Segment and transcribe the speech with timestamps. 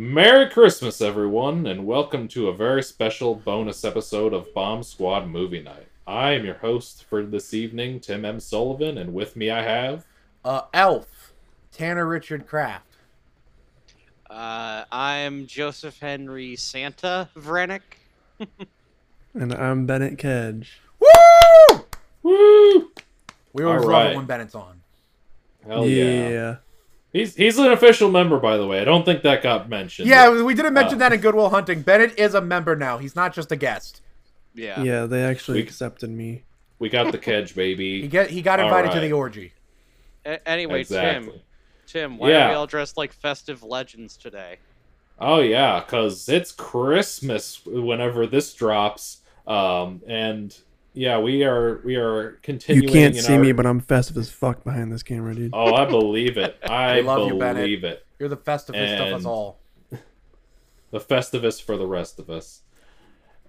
[0.00, 5.60] Merry Christmas, everyone, and welcome to a very special bonus episode of Bomb Squad Movie
[5.62, 5.88] Night.
[6.06, 8.40] I am your host for this evening, Tim M.
[8.40, 10.06] Sullivan, and with me I have.
[10.42, 11.34] Uh, Elf,
[11.70, 12.96] Tanner Richard Kraft.
[14.30, 17.82] Uh, I'm Joseph Henry Santa Vrenick.
[19.34, 20.80] And I'm Bennett Kedge.
[20.98, 21.84] Woo!
[22.22, 22.90] Woo!
[23.52, 24.12] We always All love right.
[24.12, 24.80] it when Bennett's on.
[25.66, 26.28] Hell yeah.
[26.30, 26.56] yeah.
[27.12, 28.80] He's he's an official member, by the way.
[28.80, 30.08] I don't think that got mentioned.
[30.08, 31.82] Yeah, we didn't mention Uh, that in Goodwill Hunting.
[31.82, 32.98] Bennett is a member now.
[32.98, 34.00] He's not just a guest.
[34.54, 34.82] Yeah.
[34.82, 36.44] Yeah, they actually We- accepted me.
[36.78, 38.02] we got the Kedge, baby.
[38.02, 39.52] He get he got All invited to the orgy.
[40.24, 41.30] A- anyway, exactly.
[41.32, 41.40] Tim.
[41.86, 42.46] Tim, why Yeah.
[42.46, 44.58] are we all dressed like festive legends today?
[45.18, 49.18] Oh yeah, because it's Christmas whenever this drops.
[49.46, 50.56] Um, and
[50.92, 52.88] yeah, we are we are continuing.
[52.88, 55.50] You can't in see our- me, but I'm festive as fuck behind this camera, dude.
[55.54, 56.56] Oh, I believe it.
[56.68, 57.62] I We love you, Bennett.
[57.64, 58.06] believe it.
[58.18, 59.58] You're the festivest of us all.
[60.92, 62.62] The Festivus for the rest of us.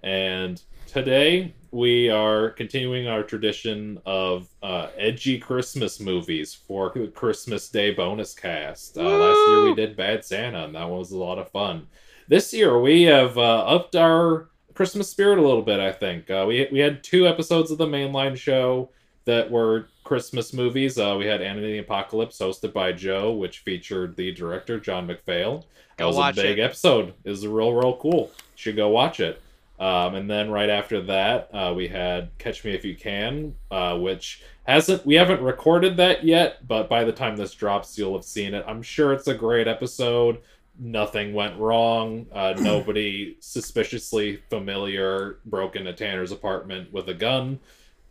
[0.04, 7.68] And today we are continuing our tradition of uh, edgy Christmas movies for the Christmas
[7.68, 8.96] Day bonus cast.
[8.96, 11.88] Uh, last year we did Bad Santa, and that was a lot of fun.
[12.28, 15.80] This year we have uh, upped our Christmas spirit a little bit.
[15.80, 18.90] I think uh, we we had two episodes of the mainline show
[19.24, 20.98] that were Christmas movies.
[20.98, 25.64] Uh, we had and the Apocalypse, hosted by Joe, which featured the director John McPhail.
[25.96, 26.62] That Go was a big it.
[26.62, 27.14] episode.
[27.24, 28.30] It was real, real cool.
[28.34, 29.40] You should go watch it.
[29.78, 33.98] Um, and then right after that, uh, we had Catch Me If You Can, uh,
[33.98, 38.24] which hasn't we haven't recorded that yet, but by the time this drops, you'll have
[38.24, 38.64] seen it.
[38.68, 40.40] I'm sure it's a great episode.
[40.78, 42.26] Nothing went wrong.
[42.32, 47.58] Uh, nobody suspiciously familiar broke into Tanner's apartment with a gun.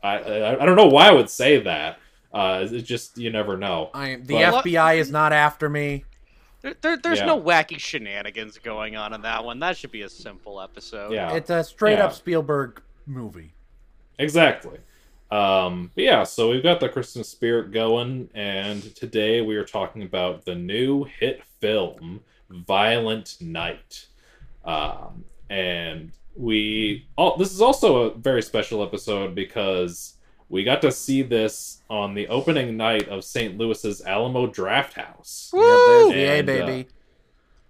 [0.04, 2.00] I I, I don't know why I would say that.
[2.34, 3.90] Uh, it's just you never know.
[3.94, 6.06] I the But- FBI is not after me.
[6.62, 7.26] There, there, there's Yeah.
[7.26, 9.60] no wacky shenanigans going on in that one.
[9.60, 11.12] That should be a simple episode.
[11.12, 11.34] Yeah.
[11.34, 12.06] It's a straight Yeah.
[12.06, 13.54] up Spielberg movie.
[14.20, 14.78] Exactly.
[15.32, 20.04] Um, but yeah, so we've got the Christmas spirit going, and today we are talking
[20.04, 22.20] about the new hit film,
[22.52, 24.08] Violent Night.
[24.64, 30.16] Um, and we all this is also a very special episode because
[30.50, 33.58] we got to see this on the opening night of St.
[33.58, 35.52] Louis's Alamo Draft House.
[35.54, 36.88] Yep, there's the A And, uh, baby.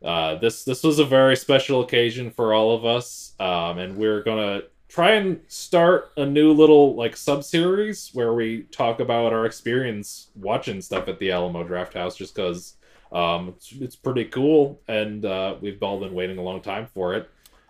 [0.03, 4.23] Uh, this this was a very special occasion for all of us, um, and we're
[4.23, 9.45] gonna try and start a new little like sub series where we talk about our
[9.45, 12.77] experience watching stuff at the Alamo Draft House, just because
[13.11, 17.13] um, it's, it's pretty cool, and uh, we've all been waiting a long time for
[17.13, 17.29] it.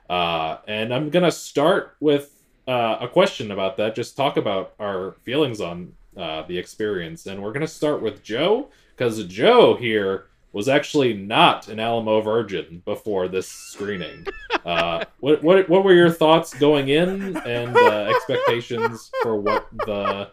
[0.10, 3.96] Uh, and I'm gonna start with uh, a question about that.
[3.96, 8.70] Just talk about our feelings on uh, the experience, and we're gonna start with Joe
[8.96, 14.26] because Joe here was actually not an Alamo Virgin before this screening.
[14.66, 20.30] Uh, what what what were your thoughts going in and uh, expectations for what the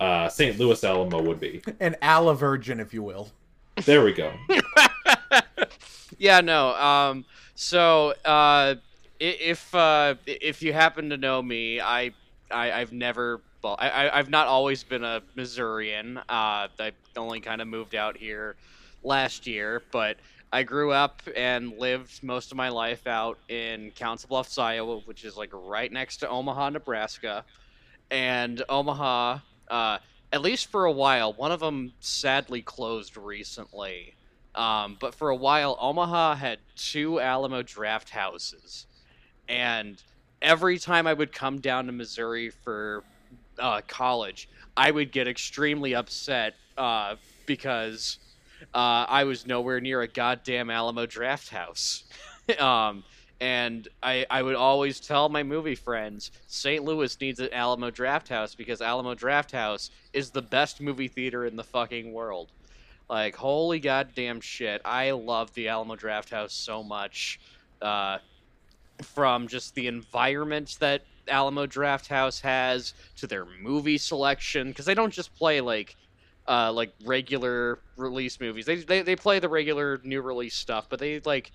[0.00, 0.58] uh, St.
[0.58, 1.62] Louis Alamo would be?
[1.78, 3.30] An Ala Virgin, if you will.
[3.84, 4.32] There we go.
[6.18, 6.74] yeah, no.
[6.74, 7.24] Um,
[7.54, 8.76] so uh,
[9.20, 12.12] if uh, if you happen to know me, I,
[12.50, 13.40] I I've never.
[13.64, 16.18] I, I I've not always been a Missourian.
[16.18, 18.56] Uh, I only kind of moved out here
[19.02, 20.16] last year, but
[20.52, 25.24] I grew up and lived most of my life out in Council Bluffs, Iowa, which
[25.24, 27.44] is like right next to Omaha, Nebraska.
[28.10, 29.98] And Omaha, uh,
[30.32, 34.14] at least for a while, one of them sadly closed recently.
[34.54, 38.86] Um, but for a while, Omaha had two Alamo draft houses.
[39.48, 40.02] And
[40.42, 43.04] every time I would come down to Missouri for
[43.58, 47.16] uh, college, I would get extremely upset uh,
[47.46, 48.18] because
[48.74, 52.04] uh, I was nowhere near a goddamn Alamo draft house.
[52.58, 53.04] um,
[53.40, 56.82] and I, I would always tell my movie friends St.
[56.84, 61.46] Louis needs an Alamo draft house because Alamo draft house is the best movie theater
[61.46, 62.50] in the fucking world.
[63.08, 64.82] Like, holy goddamn shit.
[64.84, 67.40] I love the Alamo Draft House so much.
[67.80, 68.18] Uh,
[69.02, 74.94] from just the environment that Alamo Draft House has to their movie selection, because they
[74.94, 75.96] don't just play like.
[76.50, 80.98] Uh, like regular release movies, they, they they play the regular new release stuff, but
[80.98, 81.52] they like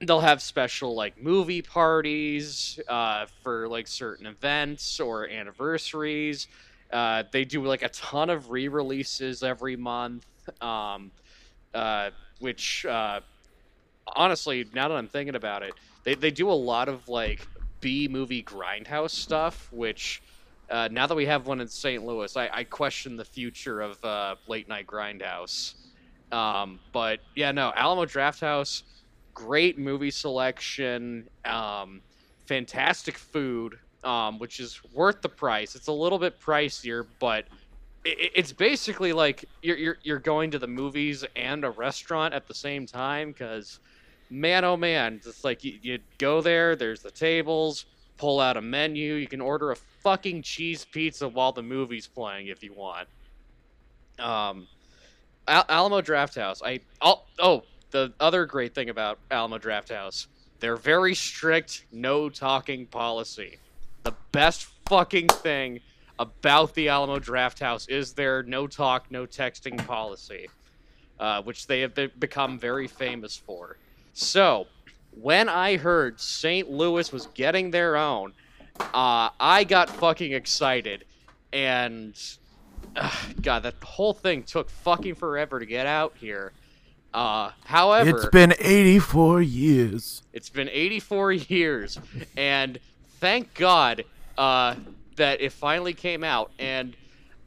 [0.00, 6.48] they'll have special like movie parties uh, for like certain events or anniversaries.
[6.92, 10.26] Uh, they do like a ton of re-releases every month,
[10.60, 11.10] um,
[11.74, 12.10] uh,
[12.40, 13.20] which uh,
[14.14, 17.46] honestly, now that I'm thinking about it, they they do a lot of like
[17.80, 20.22] B movie grindhouse stuff, which.
[20.68, 22.04] Uh, now that we have one in St.
[22.04, 25.74] Louis, I, I question the future of uh, late night grindhouse.
[26.32, 28.82] Um, but yeah, no, Alamo Draft House
[29.36, 32.00] great movie selection, um,
[32.46, 35.74] fantastic food, um, which is worth the price.
[35.74, 37.44] It's a little bit pricier, but
[38.02, 42.48] it, it's basically like you're, you're you're going to the movies and a restaurant at
[42.48, 43.78] the same time because
[44.30, 47.86] man oh man it's like you, you go there there's the tables
[48.16, 52.48] pull out a menu you can order a fucking cheese pizza while the movie's playing
[52.48, 53.06] if you want
[54.18, 54.66] um
[55.46, 57.62] Al- alamo draft house i oh, oh
[57.96, 60.28] the other great thing about alamo draft house
[60.60, 63.58] they're very strict no talking policy
[64.06, 65.80] the best fucking thing
[66.18, 70.48] about the Alamo Draft House is their no talk, no texting policy,
[71.18, 73.78] uh, which they have be- become very famous for.
[74.12, 74.66] So,
[75.10, 76.70] when I heard St.
[76.70, 78.32] Louis was getting their own,
[78.78, 81.04] uh, I got fucking excited,
[81.52, 82.14] and
[82.94, 83.10] uh,
[83.42, 86.52] God, that whole thing took fucking forever to get out here.
[87.16, 90.22] Uh, however, It's been 84 years.
[90.34, 91.98] it's been 84 years,
[92.36, 92.78] and
[93.20, 94.04] thank God
[94.36, 94.74] uh,
[95.16, 96.50] that it finally came out.
[96.58, 96.94] And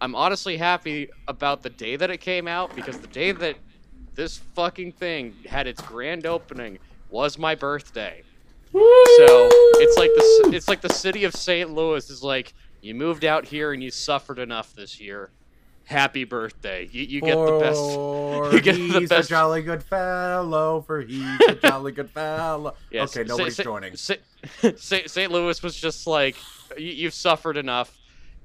[0.02, 3.58] I'm honestly happy about the day that it came out because the day that
[4.16, 6.80] this fucking thing had its grand opening
[7.12, 8.24] was my birthday.
[8.74, 11.70] So it's like the it's like the city of St.
[11.72, 15.30] Louis is like you moved out here and you suffered enough this year.
[15.90, 16.88] Happy birthday!
[16.92, 17.82] You, you get the best.
[18.54, 20.82] You get the he's best- a jolly good fellow.
[20.82, 22.76] For he's a jolly good fellow.
[22.92, 23.96] Yes, okay, nobody's joining.
[23.96, 24.14] Sa-
[24.78, 25.32] Sa- St.
[25.32, 26.36] Louis was just like,
[26.78, 27.98] "You- you've suffered enough.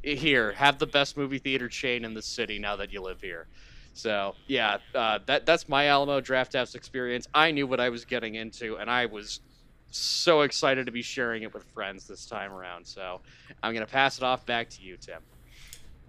[0.02, 3.46] Here, have the best movie theater chain in the city now that you live here.
[3.92, 7.28] So yeah, uh, that that's my Alamo Draft House experience.
[7.34, 9.40] I knew what I was getting into, and I was
[9.90, 12.86] so excited to be sharing it with friends this time around.
[12.86, 13.20] So
[13.62, 15.20] I'm gonna pass it off back to you, Tim.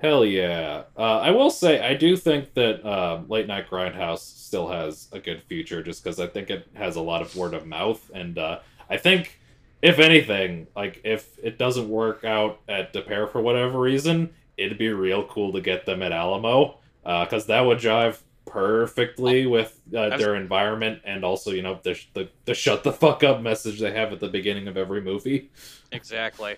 [0.06, 0.84] Hell yeah.
[0.96, 5.20] Uh, I will say, I do think that um, Late Night Grindhouse still has a
[5.20, 8.12] good future just because I think it has a lot of word of mouth.
[8.14, 9.40] And uh, I think,
[9.82, 14.90] if anything, like if it doesn't work out at DePere for whatever reason, it'd be
[14.90, 20.36] real cool to get them at Alamo because that would jive perfectly with uh, their
[20.36, 24.14] environment and also, you know, the, the, the shut the fuck up message they have
[24.14, 25.50] at the beginning of every movie.
[25.92, 26.58] Exactly.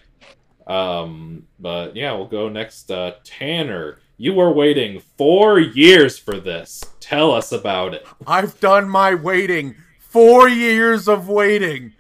[0.68, 2.92] Um, but yeah, we'll go next.
[2.92, 6.84] Uh, Tanner, you were waiting four years for this.
[7.00, 8.06] Tell us about it.
[8.26, 9.76] I've done my waiting.
[10.00, 11.94] Four years of waiting.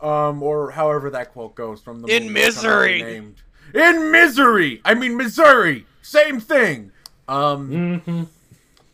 [0.00, 3.02] Um, or however that quote goes from the In movie misery.
[3.02, 3.42] named.
[3.74, 4.80] In misery.
[4.84, 5.86] I mean Missouri.
[6.02, 6.92] Same thing.
[7.28, 8.22] Um, Mm-hmm.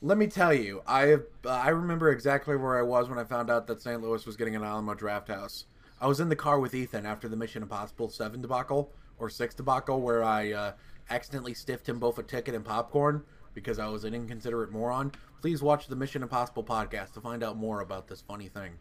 [0.00, 3.24] let me tell you, I have, uh, I remember exactly where I was when I
[3.24, 4.00] found out that St.
[4.00, 5.66] Louis was getting an Alamo Draft House.
[6.00, 8.90] I was in the car with Ethan after the Mission Impossible Seven debacle
[9.22, 10.72] or Six debacle, where I uh,
[11.08, 13.22] accidentally stiffed him both a ticket and popcorn
[13.54, 15.12] because I was an inconsiderate moron.
[15.40, 18.72] Please watch the Mission Impossible podcast to find out more about this funny thing.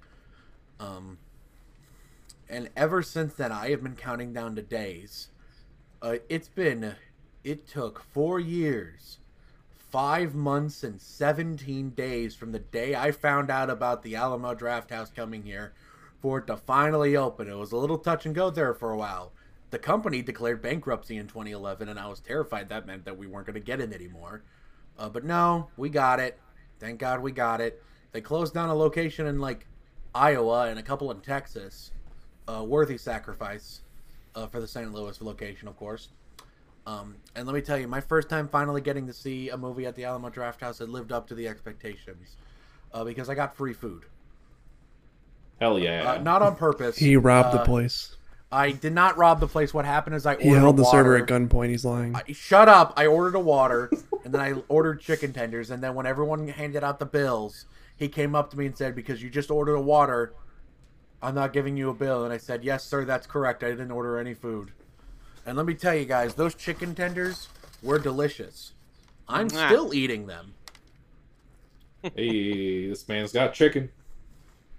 [0.79, 1.19] Um,
[2.49, 5.29] and ever since then, I have been counting down to days.
[6.01, 6.95] Uh, it's been,
[7.43, 9.19] it took four years
[9.91, 14.89] five months and 17 days from the day I found out about the Alamo Draft
[14.89, 15.73] House coming here
[16.21, 17.49] for it to finally open.
[17.49, 19.33] It was a little touch and go there for a while.
[19.71, 23.47] The company declared bankruptcy in 2011, and I was terrified that meant that we weren't
[23.47, 24.43] going to get it anymore.
[24.99, 26.37] Uh, but no, we got it.
[26.79, 27.81] Thank God we got it.
[28.11, 29.65] They closed down a location in like
[30.13, 31.91] Iowa and a couple in Texas.
[32.47, 33.81] A worthy sacrifice
[34.35, 34.93] uh, for the St.
[34.93, 36.09] Louis location, of course.
[36.85, 39.85] Um, and let me tell you, my first time finally getting to see a movie
[39.85, 42.35] at the Alamo Draft House had lived up to the expectations
[42.93, 44.03] uh, because I got free food.
[45.61, 46.13] Hell yeah.
[46.13, 46.97] Uh, not on purpose.
[46.97, 48.17] He robbed the Uh, place.
[48.51, 49.73] I did not rob the place.
[49.73, 51.69] What happened is I ordered He held a the server at gunpoint.
[51.69, 52.15] He's lying.
[52.15, 52.93] I, shut up!
[52.97, 53.89] I ordered a water,
[54.25, 57.65] and then I ordered chicken tenders, and then when everyone handed out the bills,
[57.95, 60.33] he came up to me and said, "Because you just ordered a water,
[61.21, 63.63] I'm not giving you a bill." And I said, "Yes, sir, that's correct.
[63.63, 64.71] I didn't order any food."
[65.45, 67.47] And let me tell you guys, those chicken tenders
[67.81, 68.73] were delicious.
[69.27, 70.53] I'm still eating them.
[72.03, 73.91] hey, this man's got chicken.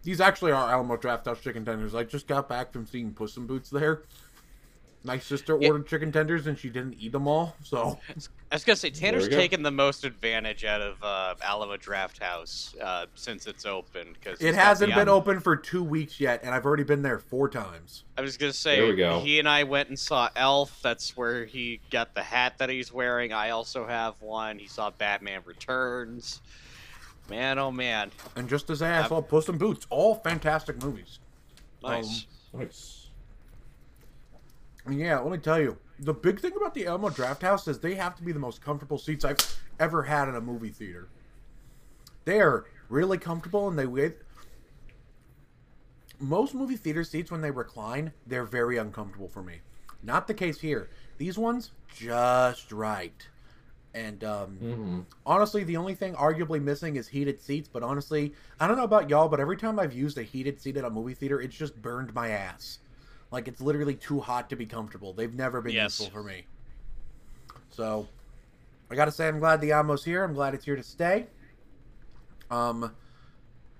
[0.03, 1.95] These actually are Alamo Draft House chicken tenders.
[1.95, 4.03] I just got back from seeing Puss in Boots there.
[5.05, 5.69] My sister Yeah.
[5.69, 9.29] ordered chicken tenders and she didn't eat them all, so I was gonna say Tanner's
[9.29, 14.15] we taken the most advantage out of uh, Alamo Draft House uh, since it's opened
[14.15, 17.49] because it hasn't been open for two weeks yet, and I've already been there four
[17.49, 18.05] times.
[18.17, 19.19] I was gonna say There we go.
[19.19, 20.79] he and I went and saw Elf.
[20.83, 23.33] That's where he got the hat that he's wearing.
[23.33, 24.61] I also have one.
[24.61, 26.43] He saw Batman Returns.
[27.31, 31.19] Man, oh man, And just as I asked, well, Puss in Boots, all fantastic movies.
[31.83, 32.27] nice.
[32.53, 33.09] Um, nice.
[34.85, 37.79] And yeah, let me tell you, the big thing about the Alamo Draft House is
[37.79, 39.39] they have to be the most comfortable seats I've
[39.79, 41.09] ever had in a movie theater.
[42.25, 44.17] They are really comfortable, and they wait.
[46.19, 49.61] most movie theater seats when they recline, they're very uncomfortable for me.
[50.03, 50.91] Not the case here.
[51.19, 53.29] These ones just right.
[53.95, 57.69] And um, hmm honestly, the only thing arguably missing is heated seats.
[57.69, 60.77] But honestly, I don't know about y'all, but every time I've used a heated seat
[60.77, 62.79] at a movie theater, it's just burned my ass.
[63.31, 65.13] Like it's literally too hot to be comfortable.
[65.13, 65.99] They've never been Yes.
[65.99, 66.47] useful for me.
[67.71, 68.07] So,
[68.91, 70.23] I gotta say, I'm glad the Alamo's here.
[70.25, 71.27] I'm glad it's here to stay.
[72.51, 72.95] Um,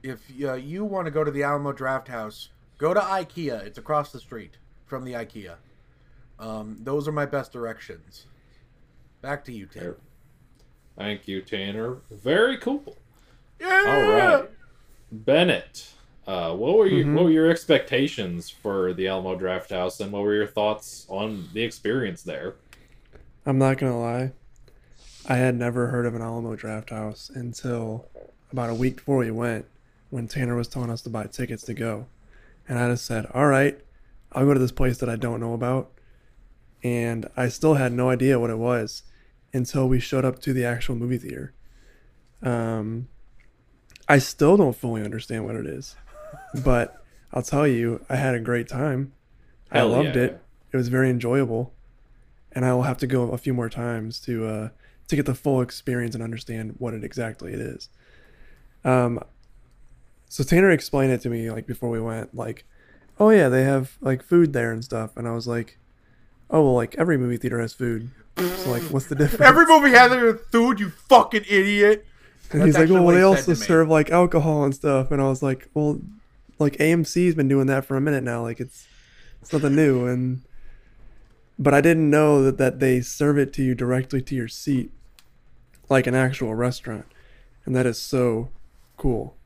[0.03, 3.65] if uh, you want to go to the Alamo Draft House, go to IKEA.
[3.65, 5.57] It's across the street from the IKEA.
[6.39, 8.27] Um, those are my best directions.
[9.23, 9.97] Back to you, Tanner.
[10.99, 11.99] Thank you, Tanner.
[12.11, 12.97] Very cool.
[13.61, 13.85] Yeah.
[13.87, 14.11] All
[14.41, 14.51] right,
[15.13, 15.89] Bennett.
[16.27, 17.05] Uh, what were you?
[17.05, 17.15] Mhm.
[17.15, 21.49] What were your expectations for the Alamo Draft House, and what were your thoughts on
[21.53, 22.55] the experience there?
[23.47, 24.33] I'm not gonna lie.
[25.27, 28.09] I had never heard of an Alamo Draft House until
[28.51, 29.67] about a week before we went,
[30.11, 32.07] when Tanner was telling us to buy tickets to go,
[32.69, 33.81] and I just said, "All right,
[34.33, 35.91] I'll go to this place that I don't know about,"
[36.83, 39.05] and I still had no idea what it was
[39.53, 41.53] until we showed up to the actual movie theater.
[42.43, 43.09] Um,
[44.09, 45.97] I still don't fully understand what it is,
[46.65, 49.13] but I'll tell you, I had a great time.
[49.71, 50.23] I loved yeah.
[50.23, 50.43] it.
[50.73, 51.73] It was very enjoyable
[52.55, 54.69] and I will have to go a few more times to uh,
[55.09, 57.89] to get the full experience and understand what it exactly it is.
[58.85, 59.21] Um,
[60.29, 62.65] so Tanner explained it to me like before we went, like,
[63.19, 65.79] oh yeah, they have like food there and stuff, and I was like,
[66.51, 68.11] oh well, like every movie theater has food.
[68.37, 69.43] So like, what's the difference?
[69.43, 72.07] Every movie has their food, you fucking idiot.
[72.51, 73.67] and he's That's like, well, they also said to me.
[73.67, 76.01] serve like alcohol and stuff, and I was like, well,
[76.59, 78.87] like AMC's been doing that for a minute now, like it's
[79.41, 80.43] it's nothing new, and
[81.59, 84.91] but I didn't know that that they serve it to you directly to your seat,
[85.89, 87.07] like an actual restaurant,
[87.67, 88.49] and that is so
[88.97, 89.37] cool.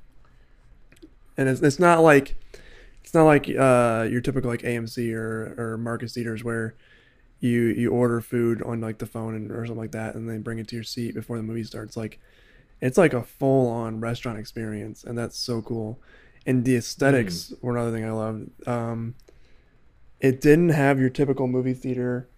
[1.37, 2.37] And it's it's not like
[3.03, 6.75] it's not like uh your typical like AMC or or Marcus theaters where
[7.41, 10.39] you you order food on like the phone and or something like that, and they
[10.39, 11.97] bring it to your seat before the movie starts.
[11.97, 12.19] Like
[12.81, 15.99] it's like a full on restaurant experience, and that's so cool.
[16.47, 18.69] And the aesthetics were another thing I loved.
[18.69, 19.15] Um,
[20.21, 22.29] it didn't have your typical movie theater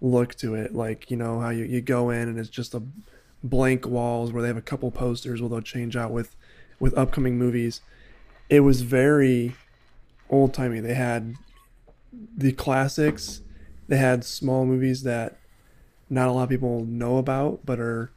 [0.00, 2.82] look to it, like you know how you, you go in and it's just a
[3.44, 6.34] blank walls where they have a couple posters where they'll change out with
[6.80, 7.80] with upcoming movies.
[8.48, 9.54] It was very
[10.28, 10.80] old timey.
[10.80, 11.36] They had
[12.36, 13.40] the classics.
[13.88, 15.40] They had small movies that
[16.10, 18.12] not a lot of people know about, but are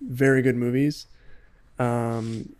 [0.00, 1.06] very good movies.
[1.78, 2.54] Um,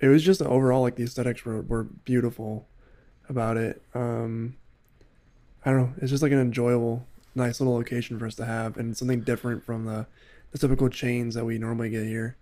[0.00, 2.68] it was just overall like the aesthetics were, were beautiful
[3.28, 3.82] about it.
[3.94, 4.56] Um,
[5.64, 5.94] I don't know.
[5.98, 9.64] It's just like an enjoyable, nice little location for us to have, and something different
[9.64, 10.06] from the,
[10.52, 12.36] the typical chains that we normally get here.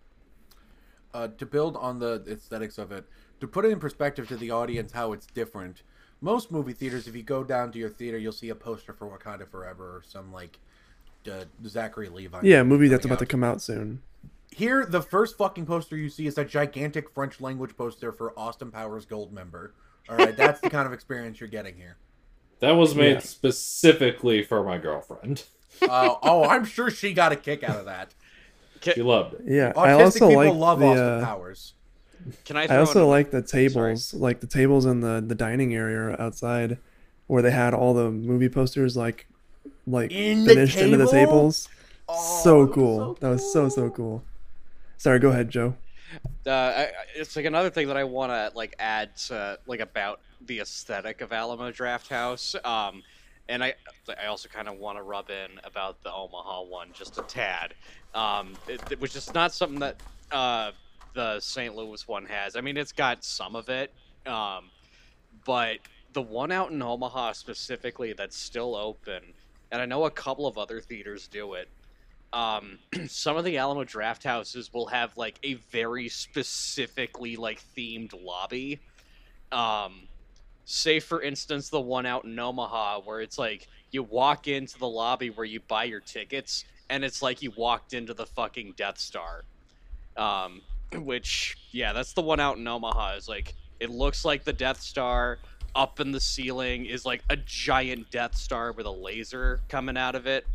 [1.15, 3.07] uh, to build on the aesthetics of it,
[3.41, 5.83] to put it in perspective to the audience how it's different.
[6.23, 9.07] Most movie theaters, if you go down to your theater, you'll see a poster for
[9.09, 10.59] Wakanda Forever or some like
[11.31, 12.41] uh, Zachary Levi.
[12.45, 14.03] Yeah, a movie that's coming about to come out soon.
[14.51, 18.71] Here, the first fucking poster you see is a gigantic French language poster for Austin
[18.71, 19.75] Powers Gold member.
[20.09, 21.97] All right, that's the kind of experience you're getting here.
[22.61, 23.19] That was made Yeah.
[23.21, 25.45] specifically for my girlfriend.
[25.81, 28.15] Uh, oh, I'm sure she got a kick out of that.
[28.83, 29.41] She loved it.
[29.47, 30.87] Yeah, Autistic I also people like love the.
[30.87, 31.75] Austin uh, Powers.
[32.45, 32.67] Can I?
[32.67, 36.79] I also in- like the tables, like the tables in the the dining area outside,
[37.27, 39.27] where they had all the movie posters like
[39.87, 41.69] like In the finished into the tables.
[42.09, 43.15] Oh, so that was cool.
[43.21, 44.23] That was so so cool.
[44.99, 45.75] Sorry, go ahead, Joe.
[46.47, 49.81] uh, I, I- it's like another thing that I want to like add to like
[49.81, 52.55] about the aesthetic of Alamo Draft House.
[52.65, 53.03] Um,
[53.49, 53.75] and I
[54.21, 57.75] I also kind of want to rub in about the Omaha one just a tad,
[58.15, 60.01] um, it, which is not something that
[60.31, 60.71] uh,
[61.15, 61.75] the St.
[61.75, 62.57] Louis one has.
[62.57, 63.93] I mean, it's got some of it,
[64.27, 64.71] um,
[65.45, 65.79] but
[66.13, 69.23] the one out in Omaha specifically that's still open,
[69.71, 71.69] and I know a couple of other theaters do it
[72.33, 72.79] um,
[73.09, 78.81] some of the Alamo draft houses will have like a very specifically like themed lobby.
[79.51, 80.09] Um,
[80.65, 84.89] say for instance the one out in Omaha where it's like you walk into the
[84.89, 88.99] lobby where you buy your tickets and it's like you walked into the fucking Death
[88.99, 89.45] Star.
[90.17, 90.63] Um,
[90.95, 93.17] which yeah, that's the one out in Omaha.
[93.17, 95.39] Is like it looks like the Death Star.
[95.75, 100.15] Up in the ceiling is like a giant Death Star with a laser coming out
[100.15, 100.47] of it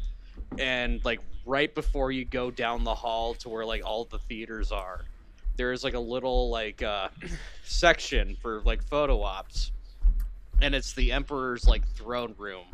[0.58, 4.72] and like right before you go down the hall to where like all the theaters
[4.72, 5.01] are
[5.56, 7.08] there's like a little like uh
[7.63, 9.72] section for like photo ops
[10.62, 12.65] and it's the emperor's like throne room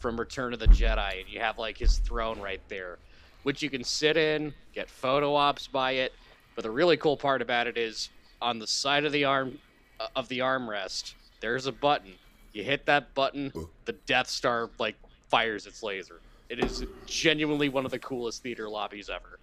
[0.00, 2.98] from return of the jedi and you have like his throne right there
[3.42, 6.12] which you can sit in get photo ops by it
[6.60, 8.10] but the really cool part about it is
[8.42, 9.58] on the side of the arm
[9.98, 12.12] uh, of the armrest, there's a button.
[12.52, 13.50] You hit that button,
[13.86, 14.94] the Death Star like
[15.30, 16.20] fires its laser.
[16.50, 19.38] It is genuinely one of the coolest theater lobbies ever.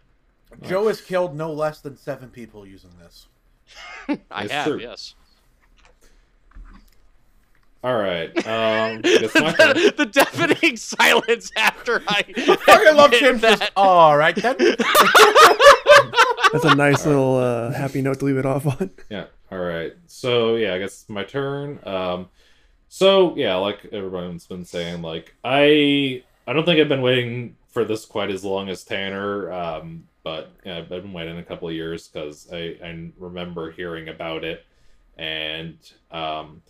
[0.62, 3.28] Joe has killed no less than seven people using this.
[4.30, 4.80] I It's have, true.
[4.80, 5.16] yes.
[7.84, 8.30] All right.
[8.48, 9.74] Um, it's my turn.
[9.76, 12.24] the, the deafening silence after I
[12.68, 13.60] I love hit Jim just.
[13.60, 13.72] that.
[13.76, 14.56] All right then.
[16.54, 18.90] That's a nice little uh, happy note to leave it off on.
[19.10, 19.26] Yeah.
[19.52, 19.94] All right.
[20.08, 21.80] So yeah, I guess it's my turn.
[21.86, 22.30] Um,
[22.90, 27.86] so yeah, like everyone's been saying, like I I don't think I've been waiting for
[27.86, 29.52] this quite as long as Tanner.
[29.52, 34.10] Um, but yeah, I've been waiting a couple of years because I I remember hearing
[34.10, 34.66] about it,
[35.18, 35.78] and
[36.12, 36.62] um,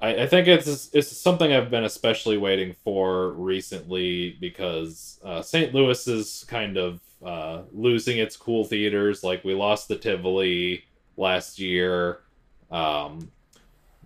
[0.00, 5.72] I, I think it's it's something I've been especially waiting for recently because uh, St.
[5.72, 9.22] Louis is kind of uh, losing its cool theaters.
[9.22, 10.84] Like we lost the Tivoli
[11.16, 12.20] last year.
[12.70, 13.30] Um,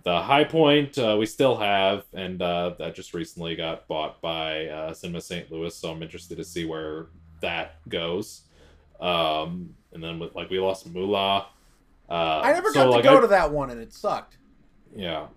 [0.03, 4.93] the Hi-Pointe uh, we still have, and uh, that just recently got bought by uh,
[4.93, 5.51] Cinema St.
[5.51, 5.75] Louis.
[5.75, 7.07] So I'm interested to see where
[7.41, 8.43] that goes.
[8.99, 11.47] Um, and then with like we lost Moolah.
[12.09, 14.37] Uh, I never so, got like, to go I- to that one, and it sucked.
[14.95, 15.27] yeah.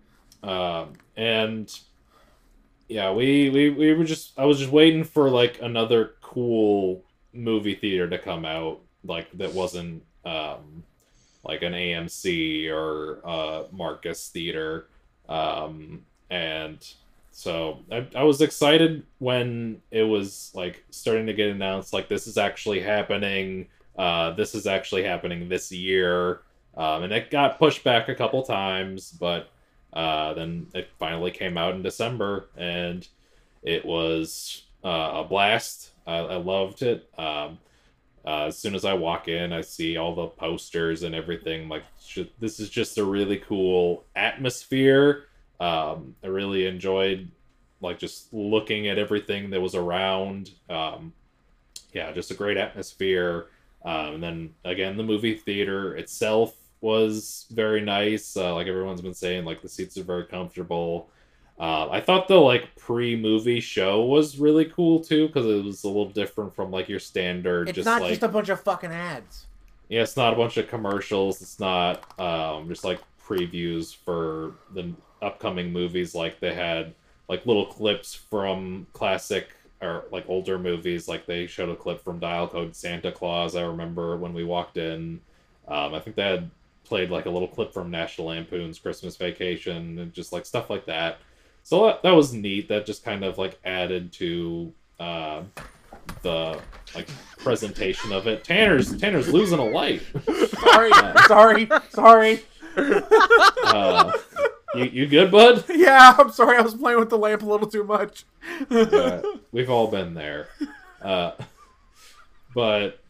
[0.43, 1.71] Um, and
[2.89, 7.75] yeah, we, we we were just I was just waiting for like another cool movie
[7.75, 10.83] theater to come out like that wasn't um
[11.45, 14.87] like an AMC or uh Marcus theater.
[15.29, 16.87] Um and
[17.33, 22.27] so I, I was excited when it was like starting to get announced like this
[22.27, 23.69] is actually happening.
[23.97, 26.43] Uh this is actually happening this year.
[26.77, 29.51] Um, and it got pushed back a couple times, but
[29.93, 33.07] uh, then it finally came out in December, and
[33.63, 35.91] it was uh, a blast.
[36.07, 37.09] I, I loved it.
[37.19, 37.59] Um,
[38.27, 41.69] uh, as soon as I walk in, I see all the posters and everything.
[41.69, 41.85] Like,
[42.39, 45.25] this is just a really cool atmosphere.
[45.59, 47.31] Um, I really enjoyed
[47.81, 50.51] like just looking at everything that was around.
[50.69, 51.13] Um,
[51.93, 53.47] yeah, just a great atmosphere.
[53.85, 58.37] Um, and then again, the movie theater itself was very nice.
[58.37, 61.09] Uh, like everyone's been saying, like the seats are very comfortable.
[61.61, 65.89] Uh, I thought the like pre-movie show was really cool too because it was a
[65.89, 67.69] little different from like your standard.
[67.69, 69.45] It's just not like just a bunch of fucking ads.
[69.91, 71.43] yeah, it's not a bunch of commercials.
[71.43, 76.15] It's not um, just like previews for the upcoming movies.
[76.15, 76.95] Like they had
[77.29, 79.51] like little clips from classic
[79.83, 81.09] or like older movies.
[81.09, 83.55] Like they showed a clip from Dial Code Santa Claus.
[83.55, 85.21] I remember when we walked in.
[85.69, 86.51] Um, I think they had
[86.85, 90.87] played like a little clip from National Lampoon's Christmas Vacation and just like stuff like
[90.87, 91.19] that.
[91.63, 92.69] So that, that was neat.
[92.69, 95.43] That just kind of like added to uh,
[96.23, 96.61] the
[96.95, 98.45] like presentation of it.
[98.45, 100.03] Tanner's Tanner's losing a light.
[100.61, 100.91] Sorry,
[101.27, 102.41] sorry, sorry.
[102.77, 104.13] Uh,
[104.75, 105.65] you you good, bud?
[105.69, 106.59] Yeah, I'm sorry.
[106.59, 108.25] I was playing with the lamp a little too much.
[108.71, 110.49] Yeah, we've all been there.
[111.01, 111.33] Uh,
[112.55, 113.01] but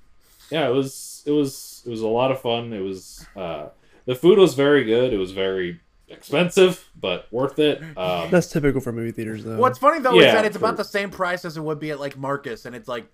[0.50, 2.72] yeah, it was it was it was a lot of fun.
[2.72, 3.68] It was uh,
[4.06, 5.12] the food was very good.
[5.12, 5.80] It was very
[6.11, 7.83] expensive, but worth it.
[7.96, 9.59] Um, That's typical for movie theaters, though.
[9.59, 10.85] What's funny though is Yeah, that it's about true.
[10.85, 13.07] the same price as it would be at like Marcus, and it's like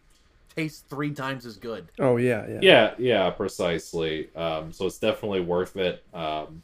[0.54, 1.88] tastes three times as good.
[1.98, 2.60] Oh yeah, yeah.
[2.60, 4.34] yeah, yeah, precisely.
[4.34, 6.04] Um, so it's definitely worth it.
[6.14, 6.62] Um,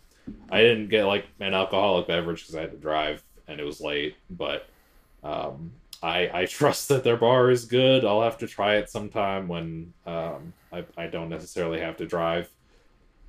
[0.50, 3.80] I didn't get like an alcoholic beverage because I had to drive and it was
[3.80, 4.66] late, but
[5.22, 8.04] um, I I trust that their bar is good.
[8.04, 12.50] I'll have to try it sometime when um, I I don't necessarily have to drive.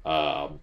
[0.05, 0.59] Um,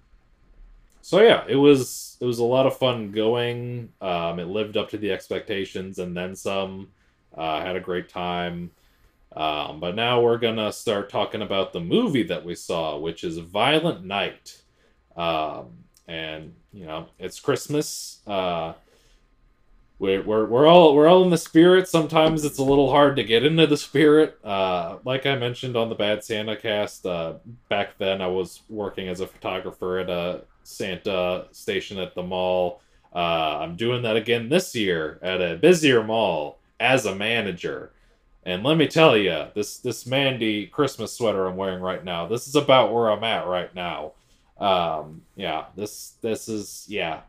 [1.02, 3.92] so yeah, it was it was a lot of fun going.
[4.00, 6.88] Um, it lived up to the expectations and then some.
[7.32, 8.72] Uh, had a great time.
[9.36, 13.38] Um, but now we're gonna start talking about the movie that we saw, which is
[13.38, 14.60] Violent Night.
[15.16, 18.18] Um, and you know, it's Christmas.
[18.26, 18.72] Uh,
[20.00, 21.86] we're, we're, we're all we're all in the spirit.
[21.86, 24.38] Sometimes it's a little hard to get into the spirit.
[24.44, 27.34] Uh, like I mentioned on the Bad Santa cast, uh,
[27.68, 32.82] back then I was working as a photographer at a Santa station at the mall.
[33.14, 37.92] Uh, I'm doing that again this year at a busier mall as a manager.
[38.44, 42.48] And let me tell you, this this Mandy Christmas sweater I'm wearing right now, this
[42.48, 44.12] is about where I'm at right now.
[44.58, 47.20] Um, yeah, this this is yeah.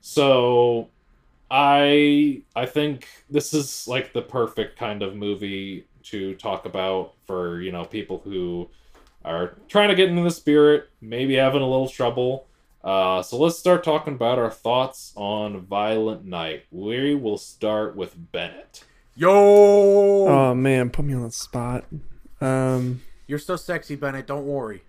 [0.00, 0.88] So
[1.50, 7.60] I I think this is like the perfect kind of movie to talk about for,
[7.60, 8.68] you know, people who
[9.24, 12.46] are trying to get into the spirit, maybe having a little trouble.
[12.86, 16.66] Uh, so let's start talking about our thoughts on Violent Night.
[16.70, 18.84] We will start with Bennett.
[19.16, 21.84] Yo, Oh man, put me on the spot.
[22.40, 23.02] Um.
[23.26, 24.28] you're so sexy, Bennett.
[24.28, 24.84] Don't worry.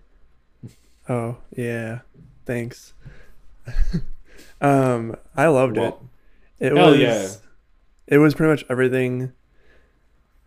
[1.08, 2.00] Oh yeah,
[2.46, 2.94] thanks.
[4.60, 6.00] Um, I loved Well,
[6.58, 6.66] it.
[6.66, 7.28] It hell was yeah.
[8.08, 9.32] it was pretty much everything.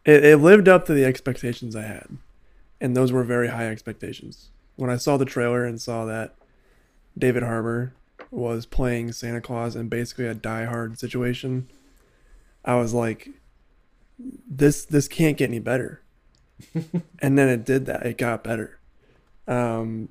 [0.05, 2.07] It, it lived up to the expectations I had,
[2.81, 4.49] and those were very high expectations.
[4.75, 6.35] When I saw the trailer and saw that
[7.17, 7.93] David Harbour
[8.29, 11.67] was playing Santa Claus in basically a Die Hard situation,
[12.63, 13.29] I was like,
[14.19, 16.01] "This this can't get any better."
[17.19, 18.05] and then it did that.
[18.05, 18.79] It got better.
[19.47, 20.09] Um,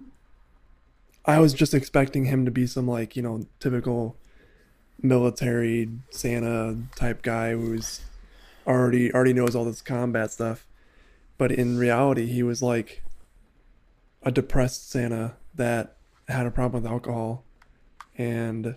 [1.25, 4.17] I was just expecting him to be some like you know typical
[5.03, 8.01] military Santa type guy who's
[8.67, 10.67] already already knows all this combat stuff,
[11.39, 13.03] but in reality he was like
[14.23, 15.97] a depressed Santa that
[16.31, 17.45] had a problem with alcohol
[18.16, 18.77] and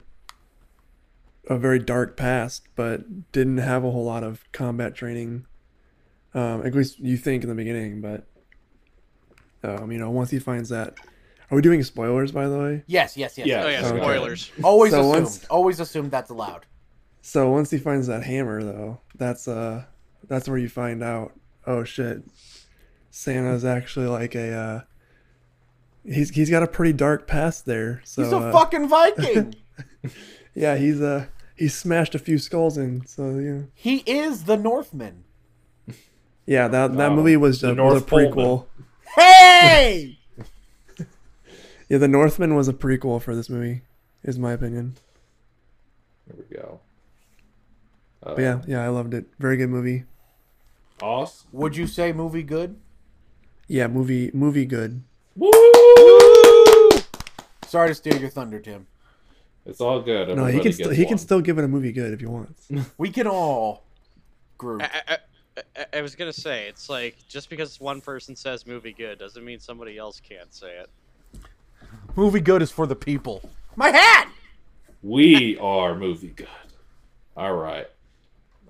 [1.50, 5.46] a very dark past, but didn't have a whole lot of combat training.
[6.34, 8.26] Um, at least you think in the beginning, but
[9.64, 10.96] um, you know once he finds that.
[11.52, 12.84] Are we doing spoilers by the way?
[12.88, 13.46] Yes, yes, yes.
[13.48, 13.64] Yeah.
[13.64, 13.98] Oh yeah, Okay.
[14.00, 14.52] spoilers.
[14.64, 15.14] Always So assumed.
[15.24, 16.66] once- Always assumed that's allowed.
[17.22, 19.86] So once he finds that hammer, though, that's uh,
[20.28, 21.34] that's where you find out.
[21.68, 22.24] Oh shit,
[23.12, 24.54] Santa's actually like a.
[24.54, 24.82] Uh,
[26.06, 28.02] he's he's got a pretty dark past there.
[28.06, 29.56] So He's a uh, fucking Viking.
[30.56, 33.06] yeah, he's uh he's smashed a few skulls in.
[33.06, 35.24] So yeah, he is the Northman.
[36.46, 37.16] yeah that that Wow.
[37.16, 38.34] movie was, The a, was a North Poleman.
[38.34, 38.66] prequel.
[39.16, 40.20] Hey!
[41.90, 43.82] Yeah, the Northman was a prequel for this movie,
[44.24, 44.96] is my opinion.
[46.26, 46.80] There we go.
[48.26, 49.26] Uh, yeah, yeah, I loved it.
[49.38, 50.06] Very good movie.
[51.02, 51.50] Awesome.
[51.52, 52.78] Would you say movie good?
[53.68, 55.04] Yeah, movie movie good.
[55.36, 55.52] Woo!
[57.74, 58.86] Sorry to steal your thunder, Tim.
[59.66, 60.28] It's all good.
[60.38, 62.28] No, he can still gets he can still give it a movie good if he
[62.28, 62.70] wants.
[63.00, 63.84] We can all
[64.60, 64.84] group.
[64.84, 65.18] I, I,
[65.76, 69.44] I, I was gonna say it's like just because one person says movie good doesn't
[69.44, 70.90] mean somebody else can't say it.
[72.16, 73.50] Movie good is for the people.
[73.76, 74.32] My hat!
[75.02, 76.48] We are movie good.
[77.36, 77.88] All right.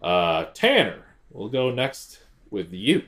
[0.02, 2.20] Uh, Tanner, we'll go next
[2.52, 3.04] with you.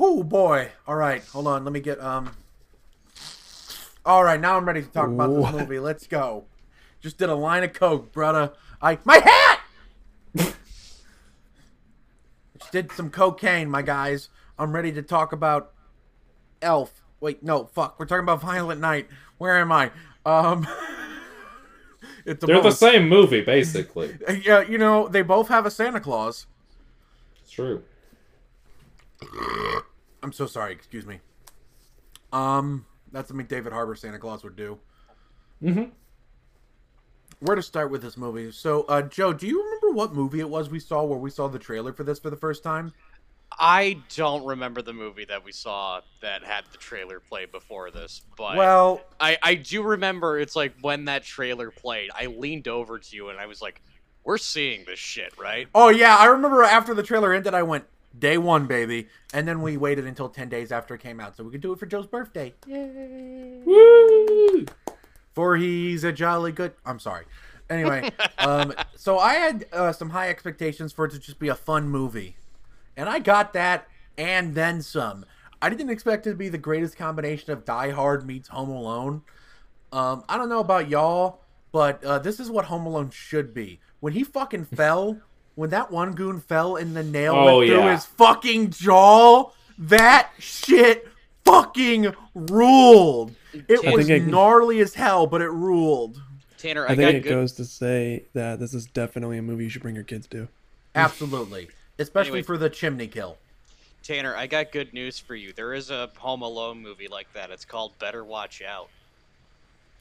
[0.00, 0.70] Oh boy.
[0.86, 1.62] All right, hold on.
[1.62, 2.30] Let me get um.
[4.06, 5.50] All right, now I'm ready to talk about What?
[5.50, 5.80] this movie.
[5.80, 6.44] Let's go.
[7.00, 8.52] Just did a line of coke, brother.
[8.80, 9.60] I my hat.
[12.58, 14.28] Just did some cocaine, my guys.
[14.58, 15.72] I'm ready to talk about
[16.62, 17.02] Elf.
[17.20, 17.98] Wait, no, fuck.
[17.98, 19.08] We're talking about Violent Night.
[19.38, 19.90] Where am I?
[20.24, 20.68] Um.
[22.24, 24.16] it's They're the same movie, basically.
[24.42, 26.46] Yeah, you know they both have a Santa Claus.
[27.42, 27.82] It's true.
[30.22, 30.72] I'm so sorry.
[30.72, 31.18] Excuse me.
[32.32, 32.86] Um,
[33.16, 34.78] that's something McDavid Harbour Santa Claus would do.
[35.62, 35.90] Mhm.
[37.40, 38.50] Where to start with this movie?
[38.52, 41.48] So, uh, Joe, do you remember what movie it was we saw where we saw
[41.48, 42.92] the trailer for this for the first time?
[43.58, 48.22] I don't remember the movie that we saw that had the trailer play before this,
[48.36, 52.98] but Well, I, I do remember it's like when that trailer played, I leaned over
[52.98, 53.80] to you and I was like,
[54.24, 57.84] "We're seeing this shit, right?" oh yeah, I remember after the trailer ended, I went
[58.18, 61.44] day one, baby, and then we waited until ten days after it came out so
[61.44, 62.54] we could do it for Joe's birthday.
[62.66, 63.60] Yay.
[63.64, 64.66] Woo!
[65.34, 66.72] For he's a jolly good.
[66.84, 67.26] I'm sorry.
[67.68, 71.54] Anyway, um, so I had uh, some high expectations for it to just be a
[71.54, 72.36] fun movie,
[72.96, 75.24] and I got that and then some.
[75.60, 79.22] I didn't expect it to be the greatest combination of Die Hard meets Home Alone.
[79.92, 81.40] Um, I don't know about y'all,
[81.72, 83.80] but uh, this is what Home Alone should be.
[84.00, 85.20] When he fucking fell,
[85.56, 87.92] when that one goon fell and the nail Oh, went through yeah.
[87.94, 91.08] his fucking jaw, that shit
[91.44, 93.34] fucking ruled.
[93.52, 96.22] It I was it- gnarly as hell, but it ruled.
[96.58, 97.30] Tanner, I I, think got it good.
[97.30, 100.48] goes to say that this is definitely a movie you should bring your kids to.
[100.94, 101.68] Absolutely.
[101.98, 102.42] Especially Anyway.
[102.42, 103.36] for the chimney kill.
[104.02, 105.52] Tanner, I got good news for you.
[105.52, 107.50] There is a Home Alone movie like that.
[107.50, 108.88] It's called Better Watch Out.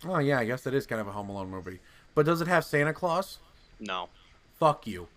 [0.06, 1.80] Oh, yeah, I guess it is kind of a Home Alone movie.
[2.14, 3.40] But does it have Santa Claus?
[3.80, 4.10] No.
[4.60, 5.08] Fuck you.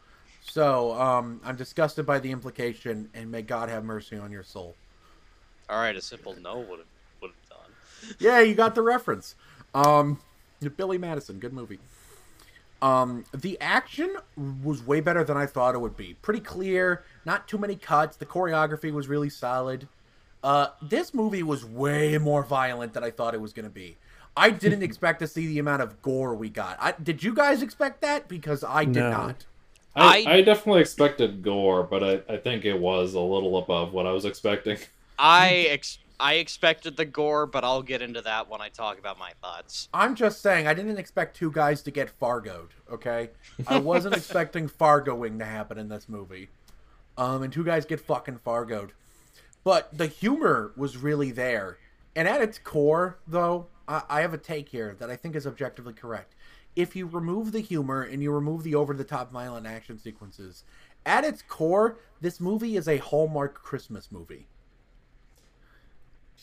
[0.49, 4.75] So, um, I'm disgusted by the implication, and may God have mercy on your soul.
[5.69, 6.89] All right, a simple no would have
[7.21, 8.17] would have done.
[8.19, 9.35] Yeah, you got the reference.
[9.75, 10.19] Um,
[10.77, 11.79] Billy Madison, good movie.
[12.81, 14.17] Um, the action
[14.63, 16.15] was way better than I thought it would be.
[16.23, 18.17] Pretty clear, not too many cuts.
[18.17, 19.89] The choreography was really solid.
[20.43, 23.97] Uh, this movie was way more violent than I thought it was going to be.
[24.37, 26.79] I didn't expect to see the amount of gore we got.
[26.81, 28.29] I, did you guys expect that?
[28.29, 29.11] Because I did No.
[29.11, 29.45] not.
[29.99, 33.93] I, I- I definitely expected gore, but I, I think it was a little above
[33.93, 34.79] what I was expecting.
[35.19, 39.19] I ex- I expected the gore, but I'll get into that when I talk about
[39.19, 39.89] my thoughts.
[39.95, 43.31] I'm just saying, I didn't expect two guys to get Fargoed, okay?
[43.69, 46.49] I wasn't expecting Fargoing to happen in this movie.
[47.17, 48.91] Um, and two guys get fucking Fargoed.
[49.65, 51.79] But the humor was really there.
[52.17, 55.47] And at its core, though, I, I have a take here that I think is
[55.47, 56.35] objectively correct.
[56.79, 60.63] If you remove the humor and you remove the over the top violent action sequences,
[61.05, 64.47] at its core, this movie is a Hallmark Christmas movie.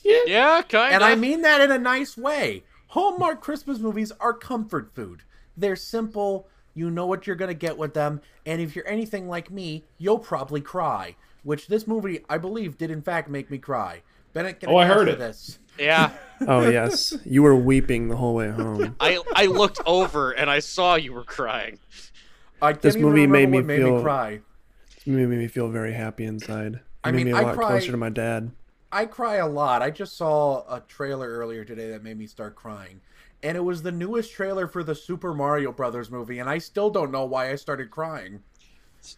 [0.04, 0.96] Yeah, kind of.
[0.96, 1.04] And.
[1.06, 2.64] I mean that in a nice way.
[2.88, 5.24] Hallmark Christmas movies are comfort food.
[5.56, 9.30] They're simple, you know what you're going to get with them, and if you're anything
[9.30, 11.16] like me, you'll probably cry.
[11.44, 14.02] Which this movie, I believe, did in fact make me cry.
[14.34, 15.20] Bennett, can Oh, I heard to it.
[15.20, 15.60] This.
[15.80, 16.12] Yeah.
[16.48, 18.98] Oh yes, you were weeping the whole way home.
[19.00, 21.80] I I looked over and I saw you were crying.
[22.62, 24.32] I can't This movie remember made me what made feel- me cry.
[25.06, 26.74] It made me feel very happy inside.
[26.76, 28.52] It I made mean, me a I lot cry- closer to my dad.
[28.92, 29.82] I cry a lot.
[29.82, 33.00] I just saw a trailer earlier today that made me start crying.
[33.42, 36.90] And it was the newest trailer for the Super Mario Brothers movie, and I still
[36.90, 38.42] don't know why I started crying.